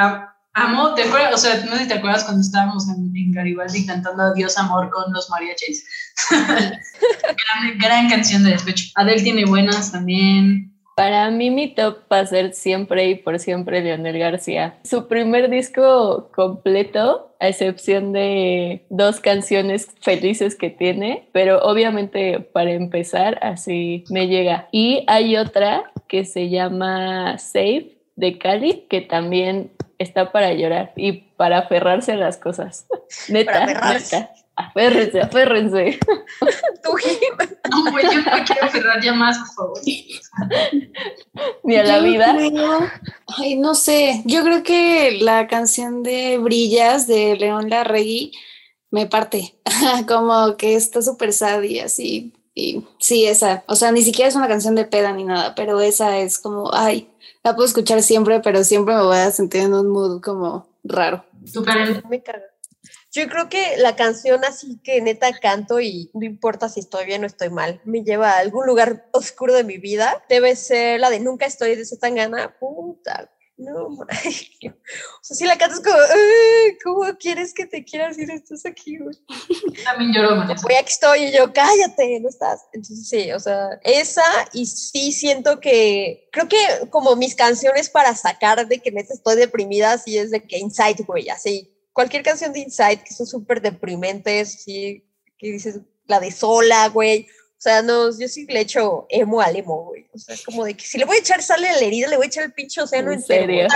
amo, 0.54 0.94
¿te 0.94 1.02
acuerdas? 1.02 1.34
O 1.34 1.38
sea, 1.38 1.64
no 1.64 1.72
sé 1.72 1.78
si 1.82 1.88
te 1.88 1.94
acuerdas 1.94 2.22
cuando 2.22 2.42
estábamos 2.42 2.88
en, 2.88 3.10
Garibaldi 3.32 3.86
cantando 3.86 4.22
Adiós 4.22 4.56
Amor 4.56 4.88
con 4.90 5.12
los 5.12 5.28
mariachis. 5.30 5.84
gran, 6.30 7.78
gran 7.78 8.08
canción 8.08 8.44
de 8.44 8.50
despecho. 8.50 8.84
Adele 8.94 9.22
tiene 9.22 9.46
buenas 9.46 9.90
también. 9.90 10.72
Para 11.00 11.30
mí 11.30 11.50
mi 11.50 11.68
top 11.68 12.00
va 12.12 12.18
a 12.18 12.26
ser 12.26 12.52
siempre 12.52 13.08
y 13.08 13.14
por 13.14 13.38
siempre 13.38 13.80
Leonel 13.80 14.18
García. 14.18 14.78
Su 14.84 15.08
primer 15.08 15.48
disco 15.48 16.28
completo, 16.30 17.34
a 17.40 17.48
excepción 17.48 18.12
de 18.12 18.84
dos 18.90 19.18
canciones 19.18 19.88
felices 20.02 20.56
que 20.56 20.68
tiene, 20.68 21.26
pero 21.32 21.62
obviamente 21.62 22.40
para 22.40 22.72
empezar 22.72 23.38
así 23.40 24.04
me 24.10 24.28
llega. 24.28 24.68
Y 24.72 25.04
hay 25.06 25.38
otra 25.38 25.90
que 26.06 26.26
se 26.26 26.50
llama 26.50 27.38
Save 27.38 27.96
de 28.16 28.36
Cali, 28.36 28.84
que 28.90 29.00
también 29.00 29.70
está 29.98 30.32
para 30.32 30.52
llorar 30.52 30.92
y 30.96 31.12
para 31.12 31.60
aferrarse 31.60 32.12
a 32.12 32.16
las 32.16 32.36
cosas. 32.36 32.86
Neta, 33.30 33.64
neta. 33.64 34.30
Aférrense, 34.68 35.20
aférrense. 35.20 35.98
Tú, 36.82 36.90
No, 37.70 37.90
güey, 37.90 38.04
yo 38.04 38.20
no 38.22 38.36
me 38.36 38.44
quiero 38.44 38.66
aferrar 38.66 39.02
ya 39.02 39.12
más, 39.12 39.38
por 39.38 39.48
favor. 39.54 39.80
Ni 41.64 41.76
a 41.76 41.84
la 41.84 42.00
vida. 42.00 42.36
ay, 43.38 43.56
no 43.56 43.74
sé. 43.74 44.22
Yo 44.24 44.42
creo 44.42 44.62
que 44.62 45.18
la 45.20 45.46
canción 45.46 46.02
de 46.02 46.38
Brillas 46.38 47.06
de 47.06 47.36
León 47.36 47.70
Larregui 47.70 48.32
me 48.90 49.06
parte. 49.06 49.54
Como 50.08 50.56
que 50.56 50.74
está 50.74 51.02
súper 51.02 51.32
sad 51.32 51.62
y 51.62 51.80
así. 51.80 52.32
Y 52.54 52.84
sí, 52.98 53.26
esa. 53.26 53.64
O 53.66 53.76
sea, 53.76 53.92
ni 53.92 54.02
siquiera 54.02 54.28
es 54.28 54.34
una 54.34 54.48
canción 54.48 54.74
de 54.74 54.84
peda 54.84 55.12
ni 55.12 55.24
nada, 55.24 55.54
pero 55.54 55.80
esa 55.80 56.18
es 56.18 56.38
como, 56.38 56.74
ay, 56.74 57.08
la 57.44 57.54
puedo 57.54 57.66
escuchar 57.66 58.02
siempre, 58.02 58.40
pero 58.40 58.64
siempre 58.64 58.94
me 58.96 59.02
voy 59.02 59.18
a 59.18 59.30
sentir 59.30 59.62
en 59.62 59.74
un 59.74 59.88
mood 59.88 60.20
como 60.20 60.66
raro. 60.82 61.24
Cago. 62.22 62.49
Yo 63.12 63.28
creo 63.28 63.48
que 63.48 63.76
la 63.76 63.96
canción 63.96 64.44
así 64.44 64.80
que 64.84 65.00
neta 65.00 65.32
canto 65.38 65.80
y 65.80 66.10
no 66.14 66.24
importa 66.24 66.68
si 66.68 66.78
estoy 66.80 67.06
bien 67.06 67.24
o 67.24 67.26
estoy 67.26 67.50
mal, 67.50 67.80
me 67.84 68.04
lleva 68.04 68.32
a 68.32 68.38
algún 68.38 68.66
lugar 68.66 69.08
oscuro 69.12 69.52
de 69.52 69.64
mi 69.64 69.78
vida, 69.78 70.24
debe 70.28 70.54
ser 70.54 71.00
la 71.00 71.10
de 71.10 71.18
Nunca 71.18 71.46
estoy 71.46 71.74
de 71.74 71.84
gana 72.12 72.56
puta. 72.58 73.30
No, 73.56 73.88
o 73.88 74.06
sea, 75.20 75.36
si 75.36 75.44
la 75.44 75.58
cantas 75.58 75.80
como, 75.80 75.94
¿cómo 76.82 77.18
quieres 77.18 77.52
que 77.52 77.66
te 77.66 77.84
quiera 77.84 78.08
decir 78.08 78.30
estás 78.30 78.64
aquí, 78.64 78.96
güey? 78.96 79.14
También 79.84 80.14
lloro 80.14 80.36
Voy 80.62 80.74
aquí 80.76 80.90
estoy 80.90 81.24
y 81.24 81.32
yo, 81.32 81.52
cállate, 81.52 82.20
no 82.20 82.30
estás. 82.30 82.62
Entonces, 82.72 83.06
sí, 83.06 83.30
o 83.32 83.38
sea, 83.38 83.78
esa 83.84 84.22
y 84.54 84.64
sí 84.64 85.12
siento 85.12 85.60
que, 85.60 86.26
creo 86.32 86.48
que 86.48 86.88
como 86.88 87.16
mis 87.16 87.34
canciones 87.34 87.90
para 87.90 88.14
sacar 88.14 88.66
de 88.66 88.78
que 88.78 88.92
neta 88.92 89.12
estoy 89.12 89.36
deprimida, 89.36 89.98
sí 89.98 90.16
es 90.16 90.30
de 90.30 90.42
que 90.42 90.56
Inside, 90.56 91.04
güey, 91.06 91.28
así 91.28 91.70
cualquier 91.92 92.22
canción 92.22 92.52
de 92.52 92.60
Inside 92.60 93.02
que 93.04 93.14
son 93.14 93.26
súper 93.26 93.60
deprimentes, 93.60 94.62
sí, 94.62 95.04
que 95.38 95.52
dices 95.52 95.80
la 96.06 96.20
de 96.20 96.30
sola, 96.30 96.88
güey. 96.88 97.26
O 97.60 97.62
sea, 97.62 97.82
no, 97.82 98.08
yo 98.18 98.26
sí 98.26 98.46
le 98.48 98.60
echo 98.60 99.04
emo 99.10 99.42
al 99.42 99.54
emo, 99.54 99.84
güey. 99.84 100.06
O 100.14 100.18
sea, 100.18 100.34
es 100.34 100.42
como 100.46 100.64
de 100.64 100.72
que 100.72 100.82
si 100.82 100.96
le 100.96 101.04
voy 101.04 101.16
a 101.16 101.20
echar 101.20 101.42
sale 101.42 101.68
a 101.68 101.76
la 101.76 101.84
herida, 101.84 102.08
le 102.08 102.16
voy 102.16 102.24
a 102.24 102.28
echar 102.28 102.44
el 102.44 102.54
pinche 102.54 102.80
océano 102.80 103.12
¿En 103.12 103.20
serio? 103.20 103.68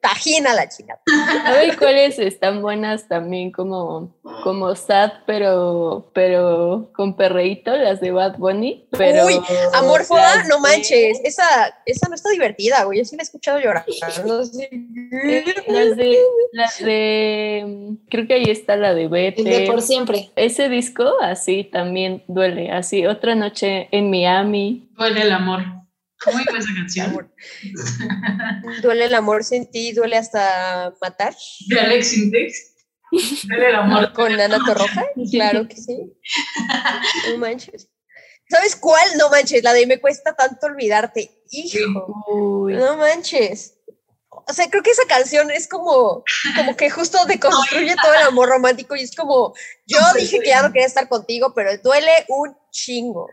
Tajina 0.00 0.52
la 0.52 0.68
chica. 0.68 1.00
A 1.44 1.52
ver 1.52 1.78
cuáles 1.78 2.18
están 2.18 2.60
buenas 2.60 3.06
también 3.06 3.52
como, 3.52 4.16
como 4.42 4.74
sad, 4.74 5.12
pero, 5.26 6.10
pero 6.12 6.90
con 6.92 7.16
perreíto, 7.16 7.76
las 7.76 8.00
de 8.00 8.10
Bad 8.10 8.38
Bunny. 8.38 8.88
Pero 8.98 9.26
Uy, 9.26 9.40
Amorfoda, 9.74 10.42
no 10.48 10.58
manches. 10.58 11.20
Esa, 11.22 11.44
esa 11.86 12.08
no 12.08 12.16
está 12.16 12.30
divertida, 12.30 12.82
güey. 12.82 12.98
Yo 12.98 13.04
sí 13.04 13.14
la 13.14 13.22
he 13.22 13.24
escuchado 13.24 13.60
llorar. 13.60 13.86
No 14.26 14.44
sé. 14.44 14.68
Las 15.68 15.96
de, 15.96 16.18
las 16.50 16.78
de, 16.80 17.96
creo 18.10 18.26
que 18.26 18.34
ahí 18.34 18.50
está 18.50 18.74
la 18.74 18.92
de 18.92 19.06
Vete. 19.06 19.44
de 19.44 19.66
por 19.66 19.82
siempre. 19.82 20.30
Ese 20.34 20.68
disco 20.68 21.08
así 21.30 21.64
también 21.64 22.24
duele, 22.28 22.70
así 22.70 23.06
otra 23.06 23.34
noche 23.34 23.88
en 23.92 24.10
Miami. 24.10 24.90
Duele 24.96 25.22
el 25.22 25.32
amor. 25.32 25.62
¿Cómo 26.24 26.40
iba 26.40 26.58
esa 26.58 26.74
canción? 26.74 27.32
duele 28.82 29.04
el 29.04 29.14
amor 29.14 29.44
sin 29.44 29.70
ti, 29.70 29.92
duele 29.92 30.16
hasta 30.16 30.94
matar. 31.00 31.34
De 31.68 31.80
Alex 31.80 32.16
Index. 32.16 32.74
Duele 33.44 33.68
el 33.68 33.74
amor. 33.76 34.12
Con 34.14 34.32
Ana 34.40 34.58
Torroja, 34.66 35.04
claro 35.30 35.68
que 35.68 35.76
sí. 35.76 36.12
No 37.30 37.38
manches. 37.38 37.88
¿Sabes 38.48 38.76
cuál? 38.76 39.06
No 39.18 39.30
manches, 39.30 39.62
la 39.62 39.72
de 39.72 39.86
me 39.86 40.00
cuesta 40.00 40.34
tanto 40.34 40.66
olvidarte. 40.66 41.30
Hijo. 41.50 42.66
No 42.68 42.96
manches 42.96 43.77
o 44.48 44.52
sea, 44.52 44.68
creo 44.70 44.82
que 44.82 44.90
esa 44.90 45.06
canción 45.06 45.50
es 45.50 45.68
como, 45.68 46.24
como 46.56 46.76
que 46.76 46.88
justo 46.88 47.18
deconstruye 47.26 47.94
todo 48.02 48.14
el 48.14 48.22
amor 48.22 48.48
romántico 48.48 48.96
y 48.96 49.02
es 49.02 49.14
como, 49.14 49.54
yo 49.86 49.98
dije 50.16 50.40
que 50.40 50.48
ya 50.48 50.62
no 50.62 50.72
quería 50.72 50.86
estar 50.86 51.06
contigo, 51.08 51.52
pero 51.54 51.70
duele 51.82 52.10
un 52.28 52.56
chingo. 52.70 53.28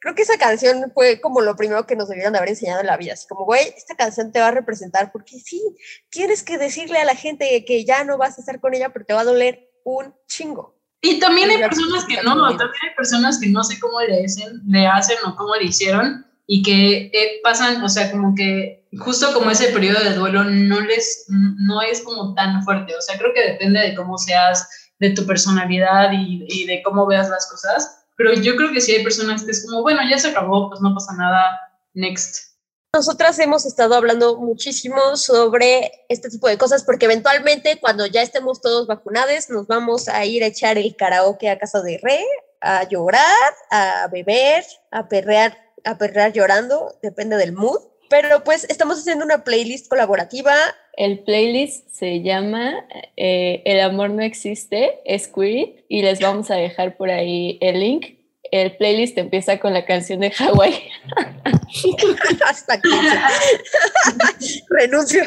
creo 0.00 0.14
que 0.14 0.22
esa 0.22 0.38
canción 0.38 0.90
fue 0.94 1.20
como 1.20 1.42
lo 1.42 1.54
primero 1.54 1.86
que 1.86 1.96
nos 1.96 2.08
debieron 2.08 2.32
de 2.32 2.38
haber 2.38 2.50
enseñado 2.50 2.80
en 2.80 2.86
la 2.86 2.96
vida. 2.96 3.12
Así 3.12 3.26
como, 3.28 3.44
güey, 3.44 3.74
esta 3.76 3.94
canción 3.94 4.32
te 4.32 4.40
va 4.40 4.48
a 4.48 4.52
representar 4.52 5.12
porque 5.12 5.38
sí, 5.38 5.62
tienes 6.08 6.42
que 6.42 6.56
decirle 6.56 6.98
a 6.98 7.04
la 7.04 7.14
gente 7.14 7.64
que 7.66 7.84
ya 7.84 8.04
no 8.04 8.16
vas 8.16 8.38
a 8.38 8.40
estar 8.40 8.58
con 8.58 8.74
ella, 8.74 8.88
pero 8.88 9.04
te 9.04 9.14
va 9.14 9.20
a 9.20 9.24
doler 9.24 9.68
un 9.84 10.14
chingo. 10.26 10.78
Y 11.00 11.20
también 11.20 11.50
hay 11.50 11.58
personas 11.58 12.04
que 12.06 12.22
no, 12.22 12.34
también 12.56 12.82
hay 12.88 12.96
personas 12.96 13.38
que 13.38 13.48
no 13.48 13.62
sé 13.62 13.78
cómo 13.78 14.00
le 14.00 14.24
hacen, 14.24 14.62
le 14.66 14.86
hacen 14.86 15.16
o 15.26 15.36
cómo 15.36 15.54
le 15.56 15.64
hicieron 15.64 16.27
y 16.50 16.62
que 16.62 17.10
eh, 17.12 17.40
pasan, 17.42 17.84
o 17.84 17.88
sea, 17.90 18.10
como 18.10 18.34
que 18.34 18.88
justo 18.98 19.34
como 19.34 19.50
ese 19.50 19.68
periodo 19.68 20.02
de 20.02 20.14
duelo 20.14 20.44
no 20.44 20.80
les, 20.80 21.26
no 21.28 21.82
es 21.82 22.00
como 22.00 22.34
tan 22.34 22.64
fuerte, 22.64 22.96
o 22.96 23.02
sea, 23.02 23.18
creo 23.18 23.34
que 23.34 23.52
depende 23.52 23.80
de 23.80 23.94
cómo 23.94 24.16
seas, 24.16 24.66
de 24.98 25.10
tu 25.10 25.26
personalidad 25.26 26.10
y, 26.10 26.44
y 26.48 26.66
de 26.66 26.82
cómo 26.82 27.06
veas 27.06 27.28
las 27.28 27.48
cosas, 27.50 28.06
pero 28.16 28.32
yo 28.32 28.56
creo 28.56 28.72
que 28.72 28.80
si 28.80 28.92
hay 28.92 29.04
personas 29.04 29.44
que 29.44 29.50
es 29.50 29.64
como, 29.66 29.82
bueno, 29.82 30.00
ya 30.10 30.18
se 30.18 30.28
acabó, 30.28 30.70
pues 30.70 30.80
no 30.80 30.94
pasa 30.94 31.12
nada, 31.12 31.60
next. 31.92 32.48
Nosotras 32.94 33.38
hemos 33.38 33.66
estado 33.66 33.94
hablando 33.94 34.38
muchísimo 34.38 35.16
sobre 35.16 35.92
este 36.08 36.30
tipo 36.30 36.48
de 36.48 36.56
cosas 36.56 36.82
porque 36.82 37.04
eventualmente 37.04 37.78
cuando 37.78 38.06
ya 38.06 38.22
estemos 38.22 38.62
todos 38.62 38.86
vacunados 38.86 39.50
nos 39.50 39.66
vamos 39.66 40.08
a 40.08 40.24
ir 40.24 40.42
a 40.42 40.46
echar 40.46 40.78
el 40.78 40.96
karaoke 40.96 41.50
a 41.50 41.58
casa 41.58 41.82
de 41.82 42.00
Re, 42.02 42.24
a 42.62 42.88
llorar, 42.88 43.54
a 43.70 44.08
beber, 44.10 44.64
a 44.90 45.06
perrear 45.06 45.67
a 45.88 45.98
perrear 45.98 46.32
llorando, 46.32 46.98
depende 47.02 47.36
del 47.36 47.52
mood. 47.52 47.80
Pero 48.10 48.42
pues 48.42 48.64
estamos 48.70 48.98
haciendo 48.98 49.24
una 49.24 49.44
playlist 49.44 49.88
colaborativa. 49.88 50.54
El 50.96 51.20
playlist 51.20 51.88
se 51.90 52.22
llama 52.22 52.86
eh, 53.16 53.62
El 53.64 53.80
amor 53.80 54.10
no 54.10 54.22
existe, 54.22 55.00
es 55.04 55.28
queer, 55.28 55.84
y 55.88 56.02
les 56.02 56.20
vamos 56.20 56.50
a 56.50 56.54
dejar 56.54 56.96
por 56.96 57.10
ahí 57.10 57.58
el 57.60 57.80
link. 57.80 58.18
El 58.50 58.76
playlist 58.76 59.18
empieza 59.18 59.58
con 59.58 59.74
la 59.74 59.84
canción 59.84 60.20
de 60.20 60.30
Hawái. 60.30 60.74
Hasta 62.46 62.80
que 62.80 62.88
renuncio. 64.70 65.22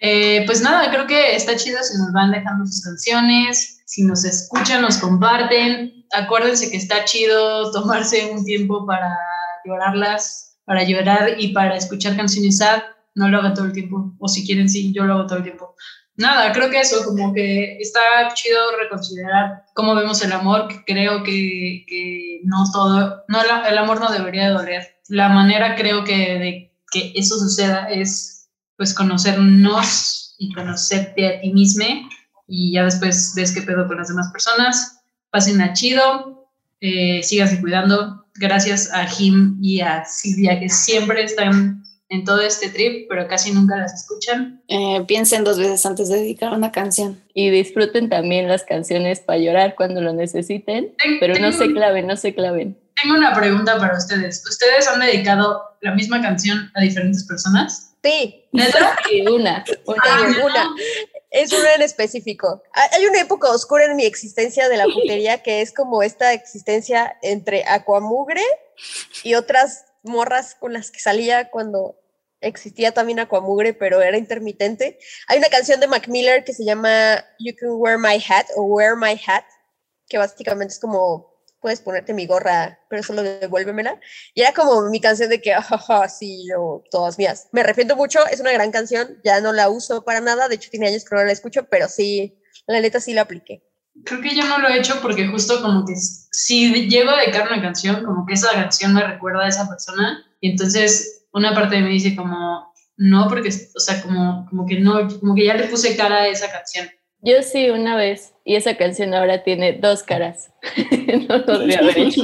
Eh, 0.00 0.42
pues 0.44 0.60
nada, 0.60 0.90
creo 0.90 1.06
que 1.06 1.34
está 1.34 1.56
chido 1.56 1.82
si 1.82 1.96
nos 1.96 2.12
van 2.12 2.32
dejando 2.32 2.66
sus 2.66 2.82
canciones, 2.82 3.75
si 3.86 4.02
nos 4.02 4.24
escuchan, 4.24 4.82
nos 4.82 4.98
comparten. 4.98 6.04
Acuérdense 6.12 6.70
que 6.70 6.76
está 6.76 7.04
chido 7.04 7.70
tomarse 7.70 8.30
un 8.32 8.44
tiempo 8.44 8.84
para 8.84 9.16
llorarlas, 9.64 10.58
para 10.64 10.82
llorar 10.82 11.36
y 11.38 11.52
para 11.52 11.76
escuchar 11.76 12.16
canciones 12.16 12.58
sad. 12.58 12.82
No 13.14 13.28
lo 13.28 13.38
hagan 13.38 13.54
todo 13.54 13.64
el 13.64 13.72
tiempo, 13.72 14.12
o 14.18 14.28
si 14.28 14.44
quieren, 14.44 14.68
sí, 14.68 14.92
yo 14.92 15.04
lo 15.04 15.14
hago 15.14 15.26
todo 15.26 15.38
el 15.38 15.44
tiempo. 15.44 15.74
Nada, 16.16 16.52
creo 16.52 16.68
que 16.68 16.80
eso, 16.80 17.04
como 17.04 17.32
que 17.32 17.78
está 17.78 18.00
chido 18.34 18.58
reconsiderar 18.78 19.64
cómo 19.74 19.94
vemos 19.94 20.22
el 20.22 20.32
amor, 20.32 20.68
creo 20.86 21.22
que, 21.22 21.84
que 21.86 22.40
no 22.44 22.64
todo, 22.72 23.24
no, 23.28 23.38
el 23.68 23.78
amor 23.78 24.00
no 24.00 24.10
debería 24.10 24.50
doler. 24.50 24.96
La 25.08 25.28
manera 25.28 25.76
creo 25.76 26.04
que 26.04 26.16
de 26.38 26.74
que 26.90 27.12
eso 27.14 27.38
suceda 27.38 27.88
es 27.88 28.50
pues 28.76 28.92
conocernos 28.92 30.34
y 30.38 30.52
conocerte 30.52 31.26
a 31.26 31.40
ti 31.40 31.52
mismo 31.52 31.84
y 32.46 32.72
ya 32.72 32.84
después 32.84 33.32
ves 33.34 33.52
qué 33.52 33.62
pedo 33.62 33.86
con 33.86 33.98
las 33.98 34.08
demás 34.08 34.30
personas. 34.32 35.00
Pasen 35.30 35.60
a 35.60 35.72
chido, 35.72 36.48
eh, 36.80 37.22
síganse 37.22 37.60
cuidando. 37.60 38.26
Gracias 38.36 38.92
a 38.92 39.06
Jim 39.06 39.58
y 39.62 39.80
a 39.80 40.04
Silvia 40.04 40.60
que 40.60 40.68
siempre 40.68 41.24
están 41.24 41.82
en 42.08 42.24
todo 42.24 42.40
este 42.40 42.68
trip, 42.68 43.08
pero 43.08 43.26
casi 43.26 43.52
nunca 43.52 43.76
las 43.76 43.94
escuchan. 43.94 44.62
Eh, 44.68 45.02
piensen 45.08 45.42
dos 45.42 45.58
veces 45.58 45.84
antes 45.86 46.08
de 46.08 46.16
dedicar 46.16 46.52
una 46.52 46.70
canción. 46.70 47.20
Y 47.34 47.50
disfruten 47.50 48.08
también 48.08 48.48
las 48.48 48.62
canciones 48.62 49.20
para 49.20 49.38
llorar 49.38 49.74
cuando 49.74 50.00
lo 50.00 50.12
necesiten, 50.12 50.94
pero 51.20 51.38
no 51.38 51.52
se 51.52 51.72
claven, 51.72 52.06
no 52.06 52.16
se 52.16 52.34
claven. 52.34 52.78
Tengo 53.02 53.16
una 53.16 53.34
pregunta 53.34 53.78
para 53.78 53.96
ustedes. 53.96 54.42
¿Ustedes 54.48 54.88
han 54.88 55.00
dedicado 55.00 55.62
la 55.80 55.94
misma 55.94 56.22
canción 56.22 56.70
a 56.74 56.80
diferentes 56.80 57.24
personas? 57.24 57.94
Sí. 58.02 58.44
¿Neta? 58.52 58.96
Sí, 59.08 59.20
una. 59.22 59.64
una. 59.86 60.02
Ah, 60.02 60.34
una. 60.44 60.74
Es 61.30 61.52
una 61.52 61.74
en 61.74 61.82
específico. 61.82 62.62
Hay 62.72 63.06
una 63.06 63.20
época 63.20 63.50
oscura 63.50 63.84
en 63.84 63.96
mi 63.96 64.04
existencia 64.04 64.68
de 64.68 64.76
la 64.76 64.84
putería 64.84 65.42
que 65.42 65.60
es 65.60 65.72
como 65.72 66.02
esta 66.02 66.32
existencia 66.32 67.18
entre 67.22 67.64
Aquamugre 67.66 68.42
y 69.22 69.34
otras 69.34 69.86
morras 70.02 70.54
con 70.54 70.72
las 70.72 70.90
que 70.90 71.00
salía 71.00 71.50
cuando 71.50 71.98
existía 72.40 72.92
también 72.92 73.18
Aquamugre, 73.18 73.74
pero 73.74 74.00
era 74.02 74.16
intermitente. 74.16 74.98
Hay 75.28 75.38
una 75.38 75.48
canción 75.48 75.80
de 75.80 75.88
Mac 75.88 76.08
Miller 76.08 76.44
que 76.44 76.54
se 76.54 76.64
llama 76.64 77.24
You 77.38 77.54
Can 77.58 77.70
Wear 77.72 77.98
My 77.98 78.22
Hat 78.28 78.46
o 78.56 78.62
Wear 78.62 78.96
My 78.96 79.20
Hat, 79.26 79.44
que 80.08 80.18
básicamente 80.18 80.74
es 80.74 80.80
como 80.80 81.35
puedes 81.66 81.80
ponerte 81.80 82.14
mi 82.14 82.28
gorra, 82.28 82.78
pero 82.88 83.02
solo 83.02 83.24
devuélvemela. 83.24 83.98
Y 84.34 84.42
era 84.42 84.54
como 84.54 84.88
mi 84.88 85.00
canción 85.00 85.28
de 85.28 85.40
que, 85.40 85.52
jaja, 85.52 86.08
sí, 86.08 86.46
yo, 86.48 86.84
todas 86.92 87.18
mías. 87.18 87.48
Me 87.50 87.62
arrepiento 87.62 87.96
mucho, 87.96 88.24
es 88.28 88.38
una 88.38 88.52
gran 88.52 88.70
canción, 88.70 89.18
ya 89.24 89.40
no 89.40 89.52
la 89.52 89.68
uso 89.68 90.04
para 90.04 90.20
nada, 90.20 90.46
de 90.46 90.54
hecho 90.54 90.70
tiene 90.70 90.86
años 90.86 91.04
que 91.04 91.16
no 91.16 91.24
la 91.24 91.32
escucho, 91.32 91.66
pero 91.68 91.88
sí, 91.88 92.38
la 92.68 92.80
neta 92.80 93.00
sí 93.00 93.14
la 93.14 93.22
apliqué. 93.22 93.64
Creo 94.04 94.20
que 94.20 94.36
yo 94.36 94.44
no 94.44 94.58
lo 94.58 94.68
he 94.68 94.78
hecho 94.78 95.00
porque 95.02 95.26
justo 95.26 95.60
como 95.60 95.84
que 95.84 95.94
si 95.96 96.88
llego 96.88 97.10
a 97.10 97.20
dedicar 97.20 97.48
una 97.50 97.60
canción, 97.60 98.04
como 98.04 98.24
que 98.26 98.34
esa 98.34 98.52
canción 98.52 98.94
me 98.94 99.04
recuerda 99.04 99.44
a 99.44 99.48
esa 99.48 99.68
persona 99.68 100.24
y 100.40 100.52
entonces 100.52 101.24
una 101.32 101.52
parte 101.52 101.74
de 101.74 101.82
mí 101.82 101.94
dice 101.94 102.14
como, 102.14 102.72
no, 102.96 103.26
porque, 103.28 103.48
o 103.48 103.80
sea, 103.80 104.00
como, 104.02 104.46
como 104.48 104.66
que 104.66 104.78
no, 104.78 105.08
como 105.18 105.34
que 105.34 105.46
ya 105.46 105.54
le 105.54 105.66
puse 105.66 105.96
cara 105.96 106.18
a 106.18 106.28
esa 106.28 106.48
canción. 106.52 106.88
Yo 107.26 107.42
sí, 107.42 107.70
una 107.70 107.96
vez. 107.96 108.34
Y 108.44 108.54
esa 108.54 108.76
canción 108.76 109.12
ahora 109.12 109.42
tiene 109.42 109.72
dos 109.72 110.04
caras. 110.04 110.50
no 111.28 111.38
lo 111.38 111.58
debería 111.58 111.80
haber 111.80 111.98
hecho. 112.06 112.22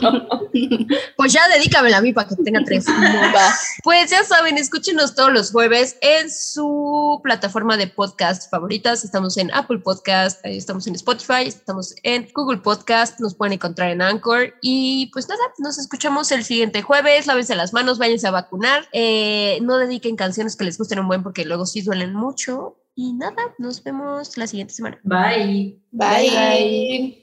Pues 1.17 1.33
ya 1.33 1.41
dedícamela 1.49 1.97
a 1.97 2.01
mí 2.01 2.13
para 2.13 2.29
que 2.29 2.37
tenga 2.37 2.63
tres. 2.65 2.87
Pues 3.83 4.13
ya 4.13 4.23
saben, 4.23 4.59
escúchenos 4.59 5.17
todos 5.17 5.33
los 5.33 5.51
jueves 5.51 5.99
en 6.03 6.31
su 6.31 7.19
plataforma 7.25 7.77
de 7.77 7.89
podcast 7.89 8.49
favoritas. 8.49 9.03
Estamos 9.03 9.37
en 9.39 9.53
Apple 9.53 9.81
Podcast, 9.81 10.39
eh, 10.47 10.57
estamos 10.57 10.87
en 10.87 10.95
Spotify, 10.95 11.49
estamos 11.49 11.97
en 12.05 12.29
Google 12.33 12.59
Podcast, 12.59 13.19
nos 13.19 13.35
pueden 13.35 13.55
encontrar 13.55 13.91
en 13.91 14.03
Anchor. 14.03 14.55
Y 14.61 15.11
pues 15.13 15.29
nada, 15.29 15.43
nos 15.59 15.81
escuchamos 15.81 16.31
el 16.31 16.45
siguiente 16.45 16.83
jueves. 16.83 17.27
Lávense 17.27 17.57
las 17.57 17.73
manos, 17.73 17.99
váyanse 17.99 18.29
a 18.29 18.31
vacunar. 18.31 18.87
Eh, 18.93 19.59
no 19.63 19.79
dediquen 19.79 20.15
canciones 20.15 20.55
que 20.55 20.63
les 20.63 20.79
gusten 20.79 21.01
un 21.01 21.09
buen 21.09 21.25
porque 21.25 21.45
luego 21.45 21.67
sí 21.67 21.83
duelen 21.83 22.15
mucho. 22.15 22.77
Y 22.95 23.15
nada, 23.15 23.55
nos 23.59 23.83
vemos 23.83 24.37
la 24.37 24.47
siguiente 24.47 24.75
semana. 24.75 25.01
Bye. 25.05 25.81
Bye. 25.91 26.31
Bye. 26.31 27.19